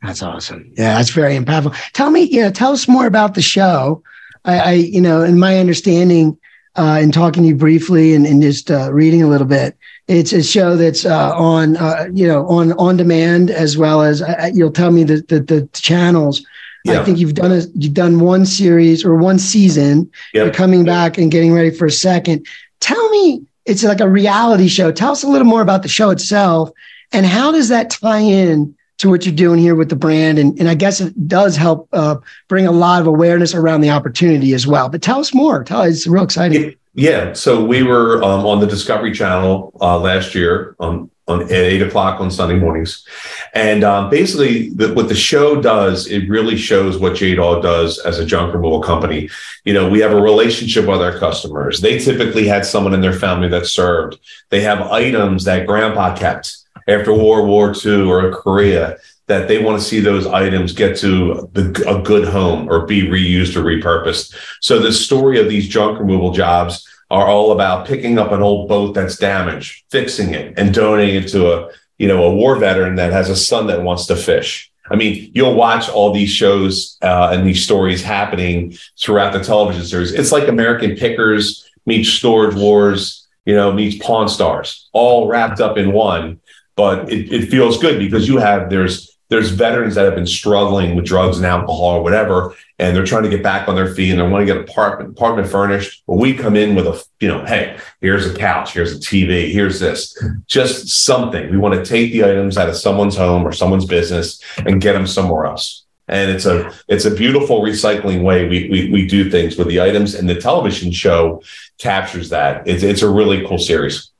That's 0.02 0.22
awesome. 0.22 0.72
Yeah, 0.78 0.94
that's 0.94 1.10
very 1.10 1.36
impactful. 1.36 1.76
Tell 1.92 2.10
me, 2.10 2.22
you 2.22 2.40
know, 2.40 2.50
tell 2.50 2.72
us 2.72 2.88
more 2.88 3.06
about 3.06 3.34
the 3.34 3.42
show. 3.42 4.02
I, 4.46 4.58
I 4.58 4.72
you 4.72 5.00
know, 5.00 5.22
in 5.22 5.38
my 5.38 5.58
understanding, 5.58 6.38
uh, 6.76 6.98
in 7.02 7.12
talking 7.12 7.42
to 7.42 7.48
you 7.50 7.54
briefly 7.54 8.14
and, 8.14 8.26
and 8.26 8.40
just 8.40 8.70
uh, 8.70 8.90
reading 8.92 9.22
a 9.22 9.28
little 9.28 9.46
bit, 9.46 9.76
it's 10.08 10.32
a 10.32 10.42
show 10.42 10.76
that's 10.76 11.04
uh, 11.04 11.36
on, 11.36 11.76
uh, 11.76 12.08
you 12.14 12.26
know, 12.26 12.46
on 12.46 12.72
on 12.72 12.96
demand 12.96 13.50
as 13.50 13.76
well 13.76 14.00
as 14.00 14.22
uh, 14.22 14.50
you'll 14.54 14.72
tell 14.72 14.90
me 14.90 15.04
the, 15.04 15.16
the, 15.28 15.40
the 15.40 15.68
channels 15.74 16.44
yeah. 16.84 17.00
I 17.00 17.04
think 17.04 17.18
you've 17.18 17.34
done 17.34 17.52
a 17.52 17.60
you've 17.74 17.94
done 17.94 18.20
one 18.20 18.46
series 18.46 19.04
or 19.04 19.16
one 19.16 19.38
season. 19.38 20.10
Yep. 20.34 20.44
You're 20.44 20.54
coming 20.54 20.84
back 20.84 21.18
and 21.18 21.30
getting 21.30 21.52
ready 21.52 21.70
for 21.70 21.86
a 21.86 21.90
second. 21.90 22.46
Tell 22.80 23.10
me, 23.10 23.46
it's 23.66 23.84
like 23.84 24.00
a 24.00 24.08
reality 24.08 24.68
show. 24.68 24.90
Tell 24.90 25.12
us 25.12 25.22
a 25.22 25.28
little 25.28 25.46
more 25.46 25.62
about 25.62 25.82
the 25.82 25.88
show 25.88 26.10
itself 26.10 26.70
and 27.12 27.26
how 27.26 27.52
does 27.52 27.68
that 27.68 27.90
tie 27.90 28.20
in 28.20 28.74
to 28.98 29.08
what 29.08 29.24
you're 29.24 29.34
doing 29.34 29.58
here 29.58 29.74
with 29.74 29.88
the 29.88 29.96
brand? 29.96 30.38
And, 30.38 30.58
and 30.58 30.68
I 30.68 30.74
guess 30.74 31.00
it 31.00 31.28
does 31.28 31.56
help 31.56 31.88
uh, 31.92 32.16
bring 32.48 32.66
a 32.66 32.72
lot 32.72 33.00
of 33.00 33.06
awareness 33.06 33.54
around 33.54 33.80
the 33.80 33.90
opportunity 33.90 34.52
as 34.52 34.66
well. 34.66 34.88
But 34.88 35.02
tell 35.02 35.20
us 35.20 35.34
more. 35.34 35.64
Tell 35.64 35.82
us, 35.82 35.88
it's 35.90 36.06
real 36.06 36.24
exciting. 36.24 36.74
Yeah. 36.94 37.32
So 37.32 37.64
we 37.64 37.82
were 37.82 38.22
um, 38.22 38.44
on 38.44 38.60
the 38.60 38.66
Discovery 38.66 39.12
Channel 39.12 39.72
uh, 39.80 39.98
last 39.98 40.34
year 40.34 40.76
on 40.78 41.10
on 41.30 41.42
at 41.42 41.50
eight 41.50 41.82
o'clock 41.82 42.20
on 42.20 42.30
Sunday 42.30 42.58
mornings. 42.58 43.06
And 43.54 43.84
um, 43.84 44.10
basically, 44.10 44.70
the, 44.70 44.92
what 44.94 45.08
the 45.08 45.14
show 45.14 45.60
does, 45.60 46.06
it 46.06 46.28
really 46.28 46.56
shows 46.56 46.98
what 46.98 47.14
JDog 47.14 47.62
does 47.62 47.98
as 48.00 48.18
a 48.18 48.26
junk 48.26 48.52
removal 48.52 48.82
company. 48.82 49.28
You 49.64 49.74
know, 49.74 49.88
we 49.88 50.00
have 50.00 50.12
a 50.12 50.20
relationship 50.20 50.86
with 50.86 51.00
our 51.00 51.18
customers. 51.18 51.80
They 51.80 51.98
typically 51.98 52.46
had 52.46 52.66
someone 52.66 52.94
in 52.94 53.00
their 53.00 53.12
family 53.12 53.48
that 53.48 53.66
served. 53.66 54.18
They 54.50 54.60
have 54.62 54.80
items 54.82 55.44
that 55.44 55.66
grandpa 55.66 56.16
kept 56.16 56.56
after 56.88 57.12
World 57.12 57.48
War 57.48 57.74
II 57.84 58.02
or 58.02 58.30
Korea 58.32 58.96
that 59.30 59.46
they 59.46 59.62
want 59.62 59.80
to 59.80 59.86
see 59.86 60.00
those 60.00 60.26
items 60.26 60.72
get 60.72 60.96
to 60.98 61.48
the, 61.52 61.84
a 61.86 62.02
good 62.02 62.26
home 62.26 62.68
or 62.68 62.84
be 62.84 63.02
reused 63.02 63.54
or 63.54 63.62
repurposed. 63.62 64.34
So 64.60 64.80
the 64.80 64.92
story 64.92 65.38
of 65.38 65.48
these 65.48 65.68
junk 65.68 66.00
removal 66.00 66.32
jobs 66.32 66.84
are 67.10 67.26
all 67.26 67.52
about 67.52 67.86
picking 67.86 68.18
up 68.18 68.32
an 68.32 68.42
old 68.42 68.68
boat 68.68 68.94
that's 68.94 69.16
damaged, 69.16 69.84
fixing 69.90 70.34
it, 70.34 70.58
and 70.58 70.72
donating 70.72 71.22
it 71.22 71.28
to 71.28 71.52
a 71.52 71.70
you 71.98 72.08
know 72.08 72.24
a 72.24 72.34
war 72.34 72.56
veteran 72.56 72.96
that 72.96 73.12
has 73.12 73.28
a 73.28 73.36
son 73.36 73.66
that 73.66 73.82
wants 73.82 74.06
to 74.06 74.16
fish. 74.16 74.70
I 74.90 74.96
mean, 74.96 75.30
you'll 75.34 75.54
watch 75.54 75.88
all 75.88 76.12
these 76.12 76.30
shows 76.30 76.98
uh, 77.02 77.30
and 77.32 77.46
these 77.46 77.62
stories 77.62 78.02
happening 78.02 78.76
throughout 79.00 79.32
the 79.32 79.38
television 79.38 79.84
series. 79.84 80.12
It's 80.12 80.32
like 80.32 80.48
American 80.48 80.96
Pickers 80.96 81.68
meets 81.86 82.08
Storage 82.08 82.56
Wars 82.56 83.20
you 83.44 83.54
know, 83.54 83.72
meets 83.72 84.04
Pawn 84.04 84.28
Stars, 84.28 84.88
all 84.92 85.26
wrapped 85.26 85.60
up 85.60 85.78
in 85.78 85.92
one. 85.92 86.40
But 86.76 87.12
it, 87.12 87.32
it 87.32 87.50
feels 87.50 87.78
good 87.78 87.98
because 87.98 88.28
you 88.28 88.38
have 88.38 88.70
there's 88.70 89.09
there's 89.30 89.50
veterans 89.50 89.94
that 89.94 90.04
have 90.04 90.16
been 90.16 90.26
struggling 90.26 90.96
with 90.96 91.06
drugs 91.06 91.38
and 91.38 91.46
alcohol 91.46 91.96
or 91.96 92.02
whatever, 92.02 92.54
and 92.78 92.94
they're 92.94 93.04
trying 93.04 93.22
to 93.22 93.28
get 93.28 93.42
back 93.42 93.68
on 93.68 93.76
their 93.76 93.94
feet 93.94 94.10
and 94.10 94.18
they 94.18 94.28
want 94.28 94.46
to 94.46 94.52
get 94.52 94.68
apartment 94.68 95.10
apartment 95.10 95.48
furnished. 95.48 96.02
But 96.06 96.16
we 96.16 96.34
come 96.34 96.56
in 96.56 96.74
with 96.74 96.86
a 96.86 97.02
you 97.20 97.28
know, 97.28 97.44
hey, 97.46 97.78
here's 98.00 98.26
a 98.26 98.36
couch, 98.36 98.74
here's 98.74 98.94
a 98.94 98.98
TV, 98.98 99.50
here's 99.50 99.78
this, 99.78 100.20
just 100.46 100.88
something. 100.88 101.48
We 101.50 101.58
want 101.58 101.74
to 101.74 101.84
take 101.84 102.12
the 102.12 102.24
items 102.24 102.58
out 102.58 102.68
of 102.68 102.76
someone's 102.76 103.16
home 103.16 103.46
or 103.46 103.52
someone's 103.52 103.86
business 103.86 104.42
and 104.58 104.80
get 104.80 104.94
them 104.94 105.06
somewhere 105.06 105.46
else. 105.46 105.84
And 106.08 106.28
it's 106.28 106.44
a 106.44 106.72
it's 106.88 107.04
a 107.04 107.14
beautiful 107.14 107.62
recycling 107.62 108.22
way 108.22 108.48
we 108.48 108.68
we, 108.68 108.90
we 108.90 109.06
do 109.06 109.30
things 109.30 109.56
with 109.56 109.68
the 109.68 109.80
items, 109.80 110.16
and 110.16 110.28
the 110.28 110.34
television 110.34 110.90
show 110.90 111.40
captures 111.78 112.30
that. 112.30 112.66
It's 112.66 112.82
it's 112.82 113.02
a 113.02 113.08
really 113.08 113.46
cool 113.46 113.58
series. 113.58 114.10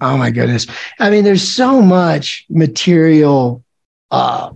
Oh 0.00 0.16
my 0.16 0.30
goodness! 0.30 0.66
I 0.98 1.10
mean, 1.10 1.24
there's 1.24 1.46
so 1.46 1.82
much 1.82 2.46
material 2.48 3.62
uh, 4.10 4.52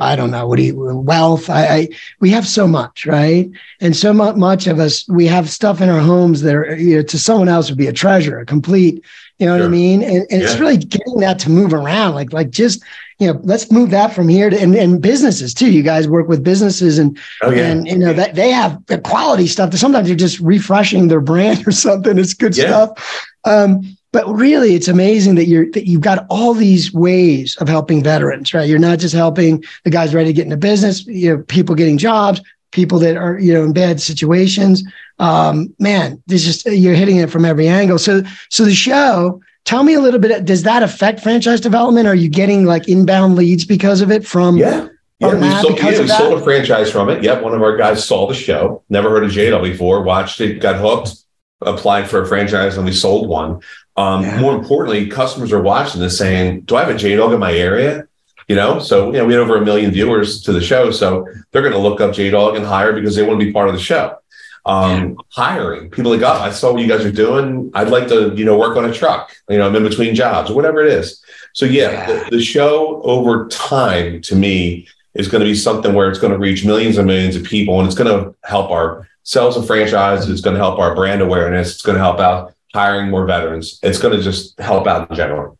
I 0.00 0.16
don't 0.16 0.32
know 0.32 0.48
what 0.48 0.56
do 0.56 0.64
you 0.64 0.74
wealth. 0.76 1.48
I, 1.48 1.66
I, 1.66 1.88
we 2.18 2.30
have 2.30 2.48
so 2.48 2.66
much, 2.66 3.06
right? 3.06 3.48
And 3.80 3.94
so 3.96 4.12
much 4.12 4.66
of 4.66 4.80
us 4.80 5.08
we 5.08 5.26
have 5.26 5.48
stuff 5.48 5.80
in 5.80 5.88
our 5.88 6.00
homes 6.00 6.42
that 6.42 6.54
are 6.54 6.76
you 6.76 6.96
know, 6.96 7.02
to 7.02 7.18
someone 7.18 7.48
else 7.48 7.68
would 7.68 7.78
be 7.78 7.86
a 7.86 7.92
treasure, 7.92 8.40
a 8.40 8.46
complete. 8.46 9.04
You 9.38 9.46
know 9.46 9.56
sure. 9.56 9.64
what 9.64 9.68
I 9.68 9.70
mean? 9.70 10.02
And, 10.02 10.26
and 10.30 10.40
yeah. 10.40 10.46
it's 10.48 10.58
really 10.58 10.76
getting 10.76 11.18
that 11.20 11.38
to 11.40 11.50
move 11.50 11.72
around, 11.72 12.14
like 12.14 12.32
like 12.32 12.50
just 12.50 12.82
you 13.20 13.32
know, 13.32 13.40
let's 13.44 13.70
move 13.70 13.90
that 13.90 14.12
from 14.12 14.28
here 14.28 14.50
to 14.50 14.60
and, 14.60 14.74
and 14.74 15.00
businesses 15.00 15.54
too. 15.54 15.70
You 15.70 15.82
guys 15.82 16.08
work 16.08 16.28
with 16.28 16.42
businesses 16.42 16.98
and 16.98 17.16
oh, 17.42 17.50
yeah. 17.50 17.66
and 17.66 17.86
you 17.86 17.98
know 17.98 18.12
that 18.12 18.34
they 18.34 18.50
have 18.50 18.84
the 18.86 18.98
quality 18.98 19.46
stuff. 19.46 19.70
That 19.70 19.78
sometimes 19.78 20.08
you're 20.08 20.16
just 20.16 20.40
refreshing 20.40 21.06
their 21.06 21.20
brand 21.20 21.66
or 21.68 21.72
something. 21.72 22.18
It's 22.18 22.34
good 22.34 22.56
yeah. 22.56 22.64
stuff. 22.64 23.26
Um, 23.44 23.96
but 24.14 24.26
really 24.32 24.76
it's 24.76 24.86
amazing 24.86 25.34
that 25.34 25.46
you're 25.46 25.68
that 25.72 25.88
you've 25.88 26.00
got 26.00 26.24
all 26.30 26.54
these 26.54 26.92
ways 26.94 27.56
of 27.56 27.68
helping 27.68 28.02
veterans 28.02 28.54
right 28.54 28.68
you're 28.68 28.78
not 28.78 29.00
just 29.00 29.14
helping 29.14 29.62
the 29.82 29.90
guys 29.90 30.14
ready 30.14 30.28
to 30.28 30.32
get 30.32 30.44
into 30.44 30.56
business 30.56 31.04
you 31.06 31.36
know 31.36 31.42
people 31.42 31.74
getting 31.74 31.98
jobs 31.98 32.40
people 32.70 32.98
that 32.98 33.16
are 33.16 33.38
you 33.38 33.52
know 33.52 33.64
in 33.64 33.72
bad 33.74 34.00
situations 34.00 34.84
um, 35.18 35.74
man 35.78 36.22
there's 36.26 36.44
just 36.44 36.64
you're 36.64 36.94
hitting 36.94 37.16
it 37.16 37.28
from 37.28 37.44
every 37.44 37.68
angle 37.68 37.98
so 37.98 38.22
so 38.48 38.64
the 38.64 38.72
show 38.72 39.42
tell 39.64 39.82
me 39.82 39.94
a 39.94 40.00
little 40.00 40.20
bit 40.20 40.44
does 40.44 40.62
that 40.62 40.82
affect 40.82 41.20
franchise 41.20 41.60
development 41.60 42.06
are 42.06 42.14
you 42.14 42.28
getting 42.28 42.64
like 42.64 42.88
inbound 42.88 43.34
leads 43.34 43.64
because 43.64 44.00
of 44.00 44.10
it 44.10 44.24
from 44.24 44.56
yeah 44.56 44.88
yeah, 45.20 45.34
we, 45.34 45.62
sold, 45.62 45.78
yeah, 45.78 46.00
we 46.00 46.08
sold, 46.08 46.40
a 46.40 46.42
franchise 46.42 46.90
from 46.90 47.08
it. 47.08 47.22
Yep. 47.22 47.42
One 47.42 47.54
of 47.54 47.62
our 47.62 47.76
guys 47.76 48.04
saw 48.04 48.26
the 48.26 48.34
show, 48.34 48.82
never 48.90 49.08
heard 49.08 49.22
of 49.22 49.30
JDog 49.30 49.62
before, 49.62 50.02
watched 50.02 50.40
it, 50.40 50.60
got 50.60 50.76
hooked, 50.76 51.16
applied 51.62 52.10
for 52.10 52.22
a 52.22 52.26
franchise, 52.26 52.76
and 52.76 52.84
we 52.84 52.92
sold 52.92 53.28
one. 53.28 53.60
Um, 53.96 54.22
yeah. 54.22 54.40
More 54.40 54.54
importantly, 54.54 55.06
customers 55.08 55.52
are 55.52 55.62
watching 55.62 56.00
this 56.00 56.18
saying, 56.18 56.62
"Do 56.62 56.76
I 56.76 56.84
have 56.84 56.94
a 56.94 56.98
J 56.98 57.16
Dog 57.16 57.32
in 57.32 57.40
my 57.40 57.52
area?" 57.52 58.06
You 58.48 58.56
know, 58.56 58.78
so 58.78 59.06
you 59.06 59.18
know 59.18 59.24
we 59.24 59.32
had 59.32 59.40
over 59.40 59.56
a 59.56 59.64
million 59.64 59.90
viewers 59.90 60.42
to 60.42 60.52
the 60.52 60.60
show, 60.60 60.90
so 60.90 61.26
they're 61.50 61.62
going 61.62 61.72
to 61.72 61.78
look 61.78 62.00
up 62.00 62.12
J 62.14 62.30
Dog 62.30 62.56
and 62.56 62.66
hire 62.66 62.92
because 62.92 63.14
they 63.14 63.22
want 63.22 63.40
to 63.40 63.46
be 63.46 63.52
part 63.52 63.68
of 63.68 63.74
the 63.74 63.80
show. 63.80 64.18
Um, 64.66 65.10
yeah. 65.10 65.14
Hiring 65.30 65.90
people 65.90 66.10
like, 66.10 66.22
"Oh, 66.22 66.42
I 66.42 66.50
saw 66.50 66.72
what 66.72 66.82
you 66.82 66.88
guys 66.88 67.04
are 67.04 67.12
doing. 67.12 67.70
I'd 67.74 67.88
like 67.88 68.08
to, 68.08 68.34
you 68.34 68.44
know, 68.44 68.58
work 68.58 68.76
on 68.76 68.84
a 68.84 68.92
truck. 68.92 69.34
You 69.48 69.58
know, 69.58 69.66
I'm 69.66 69.76
in 69.76 69.82
between 69.82 70.14
jobs 70.14 70.50
or 70.50 70.54
whatever 70.54 70.80
it 70.84 70.92
is." 70.92 71.22
So 71.52 71.66
yeah, 71.66 71.92
yeah. 71.92 72.06
The, 72.06 72.36
the 72.36 72.42
show 72.42 73.00
over 73.02 73.46
time 73.48 74.22
to 74.22 74.34
me 74.34 74.88
is 75.14 75.28
going 75.28 75.40
to 75.40 75.48
be 75.48 75.54
something 75.54 75.94
where 75.94 76.08
it's 76.10 76.18
going 76.18 76.32
to 76.32 76.38
reach 76.38 76.64
millions 76.64 76.98
and 76.98 77.06
millions 77.06 77.36
of 77.36 77.44
people, 77.44 77.78
and 77.78 77.86
it's 77.86 77.96
going 77.96 78.10
to 78.10 78.34
help 78.42 78.70
our 78.70 79.08
sales 79.22 79.56
and 79.56 79.66
franchises. 79.66 80.28
It's 80.28 80.40
going 80.40 80.54
to 80.54 80.60
help 80.60 80.78
our 80.80 80.94
brand 80.94 81.22
awareness. 81.22 81.74
It's 81.74 81.82
going 81.82 81.96
to 81.96 82.02
help 82.02 82.18
out 82.18 82.54
hiring 82.74 83.08
more 83.08 83.24
veterans. 83.24 83.78
It's 83.82 83.98
going 83.98 84.16
to 84.16 84.22
just 84.22 84.58
help 84.60 84.86
out 84.86 85.08
in 85.08 85.16
general. 85.16 85.58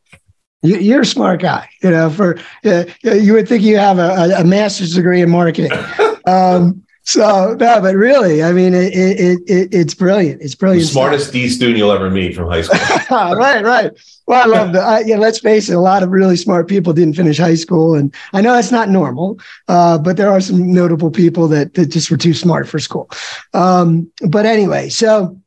You're 0.63 1.03
a 1.03 1.07
smart 1.07 1.41
guy, 1.41 1.69
you 1.83 1.91
know. 1.91 2.11
For 2.11 2.39
uh, 2.65 2.85
you 3.03 3.35
would 3.35 3.47
think 3.47 3.63
you 3.63 3.77
have 3.77 3.99
a, 3.99 4.35
a 4.39 4.45
master's 4.45 4.95
degree 4.95 5.23
in 5.23 5.31
marketing. 5.31 5.71
Um, 6.27 6.83
so 7.03 7.55
no, 7.61 7.83
but 7.83 7.95
really, 7.95 8.43
I 8.43 8.53
mean, 8.53 8.73
it, 8.73 8.95
it, 8.95 9.39
it 9.47 9.75
it's 9.75 9.93
brilliant. 9.93 10.41
It's 10.41 10.55
brilliant. 10.55 10.87
The 10.87 10.93
smartest 10.93 11.35
D 11.35 11.51
student 11.51 11.77
you'll 11.77 11.93
ever 11.93 12.09
meet 12.09 12.35
from 12.35 12.49
high 12.49 12.63
school. 12.63 12.79
right, 13.37 13.63
right. 13.63 13.93
Well, 14.27 14.43
I 14.43 14.47
love 14.47 14.73
that. 14.73 15.07
yeah, 15.07 15.19
let's 15.19 15.39
face 15.39 15.69
it. 15.69 15.75
A 15.75 15.81
lot 15.81 16.03
of 16.03 16.09
really 16.09 16.37
smart 16.37 16.67
people 16.67 16.95
didn't 16.95 17.13
finish 17.15 17.37
high 17.37 17.57
school, 17.57 17.95
and 17.95 18.15
I 18.33 18.41
know 18.41 18.55
that's 18.55 18.73
not 18.73 18.89
normal. 18.89 19.39
Uh, 19.69 19.99
but 19.99 20.17
there 20.17 20.31
are 20.31 20.41
some 20.41 20.73
notable 20.73 21.11
people 21.11 21.47
that 21.49 21.75
that 21.75 21.91
just 21.91 22.11
were 22.11 22.17
too 22.17 22.33
smart 22.33 22.67
for 22.67 22.79
school. 22.79 23.11
Um, 23.53 24.11
but 24.27 24.47
anyway, 24.47 24.89
so 24.89 25.39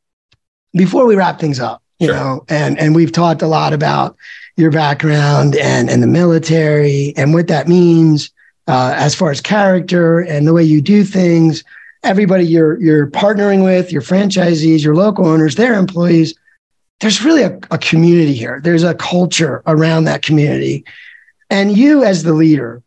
before 0.72 1.06
we 1.06 1.16
wrap 1.16 1.40
things 1.40 1.60
up, 1.60 1.82
you 1.98 2.08
sure. 2.08 2.16
know, 2.16 2.44
and 2.48 2.78
and 2.78 2.94
we've 2.94 3.12
talked 3.12 3.42
a 3.42 3.46
lot 3.46 3.72
about 3.72 4.16
your 4.56 4.70
background 4.70 5.56
and 5.56 5.88
and 5.88 6.02
the 6.02 6.06
military 6.06 7.14
and 7.16 7.32
what 7.34 7.48
that 7.48 7.68
means 7.68 8.30
uh, 8.66 8.92
as 8.96 9.14
far 9.14 9.30
as 9.30 9.40
character 9.40 10.20
and 10.20 10.46
the 10.46 10.52
way 10.52 10.62
you 10.62 10.80
do 10.80 11.04
things. 11.04 11.64
Everybody 12.02 12.44
you're 12.44 12.80
you're 12.80 13.08
partnering 13.10 13.64
with, 13.64 13.90
your 13.90 14.02
franchisees, 14.02 14.84
your 14.84 14.94
local 14.94 15.26
owners, 15.26 15.56
their 15.56 15.74
employees. 15.74 16.34
There's 17.00 17.24
really 17.24 17.42
a, 17.42 17.58
a 17.70 17.78
community 17.78 18.34
here. 18.34 18.60
There's 18.62 18.82
a 18.82 18.94
culture 18.94 19.62
around 19.66 20.04
that 20.04 20.22
community, 20.22 20.84
and 21.50 21.76
you 21.76 22.04
as 22.04 22.22
the 22.24 22.32
leader, 22.32 22.82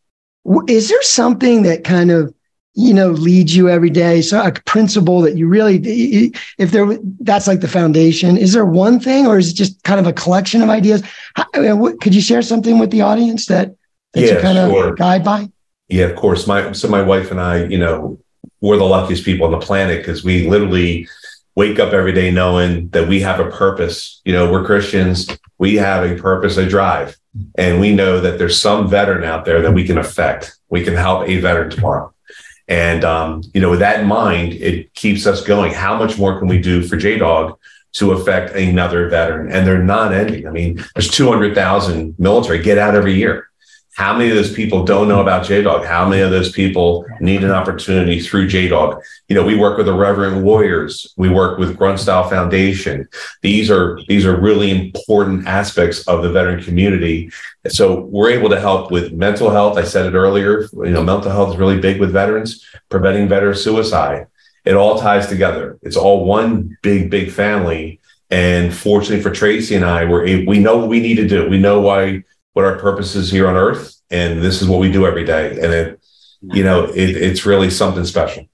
is 0.68 0.90
there 0.90 1.02
something 1.02 1.64
that 1.64 1.84
kind 1.84 2.12
of 2.12 2.34
you 2.74 2.94
know 2.94 3.10
leads 3.10 3.56
you 3.56 3.70
every 3.70 3.90
day. 3.90 4.22
So 4.22 4.42
a 4.42 4.52
principle 4.52 5.22
that 5.22 5.38
you 5.38 5.48
really 5.48 6.32
if 6.58 6.72
there 6.72 6.98
that's 7.20 7.48
like 7.48 7.62
the 7.62 7.68
foundation. 7.68 8.38
Is 8.38 8.54
there 8.54 8.66
one 8.66 9.00
thing 9.00 9.28
or 9.28 9.38
is 9.38 9.52
it 9.52 9.56
just 9.56 9.84
kind 9.84 10.00
of 10.00 10.08
a 10.08 10.14
collection 10.14 10.62
of 10.62 10.70
ideas? 10.70 11.04
Could 11.54 12.16
you 12.16 12.22
share 12.22 12.42
something 12.42 12.80
with 12.80 12.92
the 12.92 13.02
audience 13.02 13.48
that 13.48 13.76
that 14.14 14.22
yeah, 14.22 14.36
you 14.36 14.40
kind 14.40 14.72
sure. 14.72 14.90
of 14.90 14.98
guide 14.98 15.24
by? 15.24 15.50
Yeah 15.90 16.06
of 16.06 16.16
course. 16.16 16.48
My 16.48 16.72
so 16.72 16.88
my 16.88 17.02
wife 17.02 17.32
and 17.32 17.42
i 17.42 17.66
you 17.66 17.78
know 17.78 18.18
we're 18.62 18.78
the 18.78 18.84
luckiest 18.84 19.26
people 19.26 19.46
on 19.46 19.52
the 19.52 19.66
planet 19.66 19.98
because 19.98 20.24
we 20.24 20.48
literally 20.48 21.08
wake 21.56 21.80
up 21.80 21.94
every 21.94 22.14
day 22.14 22.32
knowing 22.32 22.88
that 22.90 23.08
we 23.08 23.20
have 23.22 23.40
a 23.40 23.50
purpose. 23.52 24.22
You 24.24 24.32
know 24.32 24.50
we're 24.50 24.66
christians. 24.66 25.28
We 25.58 25.76
have 25.76 26.10
a 26.10 26.16
purpose 26.16 26.58
a 26.58 26.68
drive. 26.68 27.18
And 27.56 27.80
we 27.80 27.96
know 27.96 28.20
that 28.20 28.40
there's 28.40 28.60
some 28.60 28.90
veteran 28.90 29.24
out 29.24 29.46
there 29.46 29.62
that 29.62 29.72
we 29.72 29.86
can 29.86 29.98
affect. 29.98 30.58
We 30.68 30.84
can 30.84 30.96
help 30.96 31.30
a 31.30 31.38
veteran 31.38 31.70
tomorrow 31.70 32.14
and 32.72 33.04
um, 33.04 33.44
you 33.54 33.60
know, 33.60 33.70
with 33.70 33.80
that 33.80 34.00
in 34.00 34.08
mind, 34.08 34.54
it 34.54 34.94
keeps 34.94 35.28
us 35.28 35.44
going. 35.44 35.74
How 35.74 35.98
much 35.98 36.18
more 36.18 36.40
can 36.40 36.48
we 36.48 36.58
do 36.58 36.82
for 36.82 36.96
JDog 36.96 37.58
to 37.96 38.14
affect 38.14 38.56
another 38.56 39.10
veteran? 39.10 39.52
And 39.52 39.68
they're 39.68 39.84
not 39.84 40.14
ending. 40.14 40.48
I 40.48 40.52
mean, 40.52 40.82
there's 40.96 41.10
200,000 41.10 42.16
military 42.18 42.64
get 42.64 42.78
out 42.78 42.96
every 42.96 43.14
year. 43.14 43.50
How 44.02 44.18
many 44.18 44.32
of 44.32 44.36
those 44.36 44.52
people 44.52 44.84
don't 44.84 45.08
know 45.08 45.22
about 45.22 45.46
JDog? 45.46 45.86
How 45.86 46.10
many 46.10 46.24
of 46.24 46.32
those 46.32 46.52
people 46.52 47.06
need 47.20 47.44
an 47.44 47.52
opportunity 47.52 48.20
through 48.20 48.48
JDog? 48.48 49.00
You 49.30 49.36
know, 49.36 49.46
we 49.46 49.56
work 49.56 49.78
with 49.78 49.86
the 49.86 49.94
Reverend 49.94 50.44
Warriors. 50.44 51.14
We 51.18 51.30
work 51.30 51.60
with 51.60 51.78
Grunt 51.78 52.00
Style 52.00 52.28
Foundation. 52.28 53.08
These 53.44 53.70
are 53.70 54.00
these 54.08 54.26
are 54.26 54.36
really 54.36 54.72
important 54.72 55.48
aspects 55.48 56.08
of 56.08 56.24
the 56.24 56.32
veteran 56.32 56.64
community. 56.64 57.30
So 57.68 58.00
we're 58.06 58.32
able 58.32 58.50
to 58.50 58.60
help 58.60 58.90
with 58.90 59.14
mental 59.14 59.52
health. 59.52 59.78
I 59.78 59.84
said 59.84 60.08
it 60.08 60.18
earlier. 60.18 60.62
You 60.74 60.94
know, 60.96 61.04
mental 61.04 61.30
health 61.30 61.54
is 61.54 61.58
really 61.58 61.80
big 61.80 62.00
with 62.00 62.12
veterans, 62.12 62.66
preventing 62.90 63.28
veteran 63.28 63.56
suicide. 63.56 64.26
It 64.66 64.74
all 64.74 64.98
ties 64.98 65.28
together. 65.28 65.78
It's 65.84 65.96
all 65.96 66.26
one 66.26 66.76
big, 66.82 67.12
big 67.12 67.30
family. 67.30 68.00
And 68.32 68.74
fortunately 68.74 69.22
for 69.22 69.30
Tracy 69.30 69.76
and 69.76 69.86
I, 69.86 70.06
we're 70.06 70.24
we 70.48 70.58
know 70.58 70.78
what 70.78 70.88
we 70.88 71.02
need 71.02 71.18
to 71.18 71.28
do. 71.28 71.48
We 71.48 71.60
know 71.60 71.82
why 71.82 72.24
what 72.54 72.66
our 72.66 72.78
purpose 72.78 73.16
is 73.16 73.32
here 73.32 73.48
on 73.48 73.56
earth 73.56 74.02
and 74.12 74.42
this 74.42 74.62
is 74.62 74.68
what 74.68 74.80
we 74.80 74.92
do 74.92 75.08
every 75.08 75.24
day. 75.24 75.52
And 75.52 75.74
it 75.74 76.02
you 76.42 76.64
know 76.64 76.86
it, 76.86 77.10
it's 77.10 77.46
really 77.46 77.70
something 77.70 78.06
special. 78.06 78.46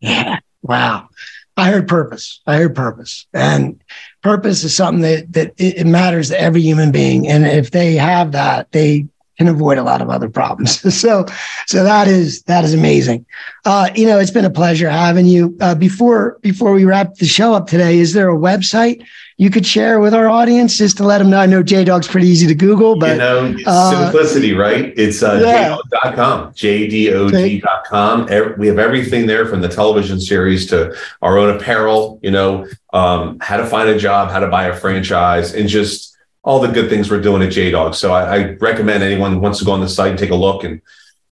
Yeah. 0.00 0.38
Wow. 0.62 1.08
I 1.56 1.70
heard 1.70 1.88
purpose. 1.88 2.40
I 2.46 2.56
heard 2.56 2.76
purpose. 2.76 3.26
And 3.34 3.82
purpose 4.22 4.62
is 4.62 4.74
something 4.74 5.02
that 5.02 5.32
that 5.32 5.54
it 5.58 5.86
matters 5.86 6.28
to 6.28 6.40
every 6.40 6.62
human 6.62 6.92
being. 6.92 7.28
And 7.28 7.44
if 7.46 7.70
they 7.70 7.94
have 7.94 8.32
that 8.32 8.70
they 8.72 9.08
can 9.38 9.48
avoid 9.48 9.78
a 9.78 9.82
lot 9.82 10.02
of 10.02 10.10
other 10.10 10.28
problems 10.28 10.94
so 11.00 11.24
so 11.66 11.84
that 11.84 12.08
is 12.08 12.42
that 12.42 12.64
is 12.64 12.74
amazing 12.74 13.24
uh 13.64 13.88
you 13.94 14.06
know 14.06 14.18
it's 14.18 14.30
been 14.30 14.44
a 14.44 14.50
pleasure 14.50 14.90
having 14.90 15.26
you 15.26 15.56
uh 15.60 15.74
before 15.74 16.38
before 16.42 16.72
we 16.72 16.84
wrap 16.84 17.14
the 17.14 17.26
show 17.26 17.54
up 17.54 17.66
today 17.66 17.98
is 17.98 18.12
there 18.12 18.30
a 18.30 18.36
website 18.36 19.04
you 19.38 19.50
could 19.50 19.64
share 19.64 20.00
with 20.00 20.14
our 20.14 20.28
audience 20.28 20.76
just 20.76 20.96
to 20.96 21.04
let 21.04 21.18
them 21.18 21.30
know. 21.30 21.38
I 21.38 21.46
know 21.46 21.62
J 21.62 21.84
Dog's 21.84 22.08
pretty 22.08 22.26
easy 22.26 22.48
to 22.48 22.56
Google, 22.56 22.98
but 22.98 23.12
you 23.12 23.18
know, 23.18 23.54
uh, 23.66 24.02
simplicity, 24.02 24.52
right? 24.52 24.92
It's 24.96 25.22
uh, 25.22 25.40
yeah. 25.40 25.76
jdog.com, 25.92 26.52
jdog.com. 26.54 28.26
We 28.58 28.66
have 28.66 28.80
everything 28.80 29.26
there 29.26 29.46
from 29.46 29.60
the 29.60 29.68
television 29.68 30.20
series 30.20 30.66
to 30.70 30.92
our 31.22 31.38
own 31.38 31.56
apparel, 31.56 32.18
you 32.20 32.32
know, 32.32 32.66
um, 32.92 33.38
how 33.40 33.58
to 33.58 33.66
find 33.66 33.88
a 33.88 33.96
job, 33.96 34.32
how 34.32 34.40
to 34.40 34.48
buy 34.48 34.64
a 34.64 34.74
franchise, 34.74 35.54
and 35.54 35.68
just 35.68 36.17
all 36.48 36.60
the 36.60 36.68
good 36.68 36.88
things 36.88 37.10
we're 37.10 37.20
doing 37.20 37.42
at 37.42 37.52
J 37.52 37.70
Dog. 37.70 37.94
So 37.94 38.10
I, 38.10 38.36
I 38.36 38.52
recommend 38.54 39.02
anyone 39.02 39.34
who 39.34 39.38
wants 39.38 39.58
to 39.58 39.66
go 39.66 39.72
on 39.72 39.82
the 39.82 39.88
site 39.88 40.08
and 40.08 40.18
take 40.18 40.30
a 40.30 40.34
look 40.34 40.64
and 40.64 40.80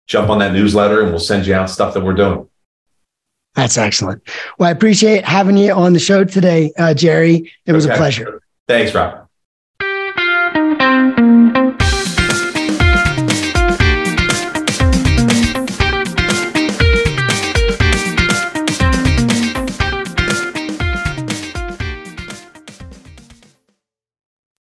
jump 0.08 0.30
on 0.30 0.40
that 0.40 0.52
newsletter, 0.52 1.04
and 1.04 1.12
we'll 1.12 1.22
send 1.22 1.48
you 1.48 1.54
out 1.54 1.70
stuff 1.70 1.94
that 1.94 2.04
we're 2.04 2.14
doing. 2.14 2.50
That's 3.54 3.78
excellent. 3.78 4.22
Well, 4.60 4.68
I 4.68 4.74
appreciate 4.74 5.24
having 5.24 5.56
you 5.56 5.72
on 5.72 5.94
the 5.94 6.00
show 6.00 6.26
today, 6.26 6.74
uh, 6.78 6.94
Jerry. 6.94 7.50
It 7.66 7.72
was 7.72 7.86
okay. 7.86 7.96
a 7.96 7.98
pleasure. 7.98 8.42
Thanks, 8.68 8.94
Rob. 8.94 9.25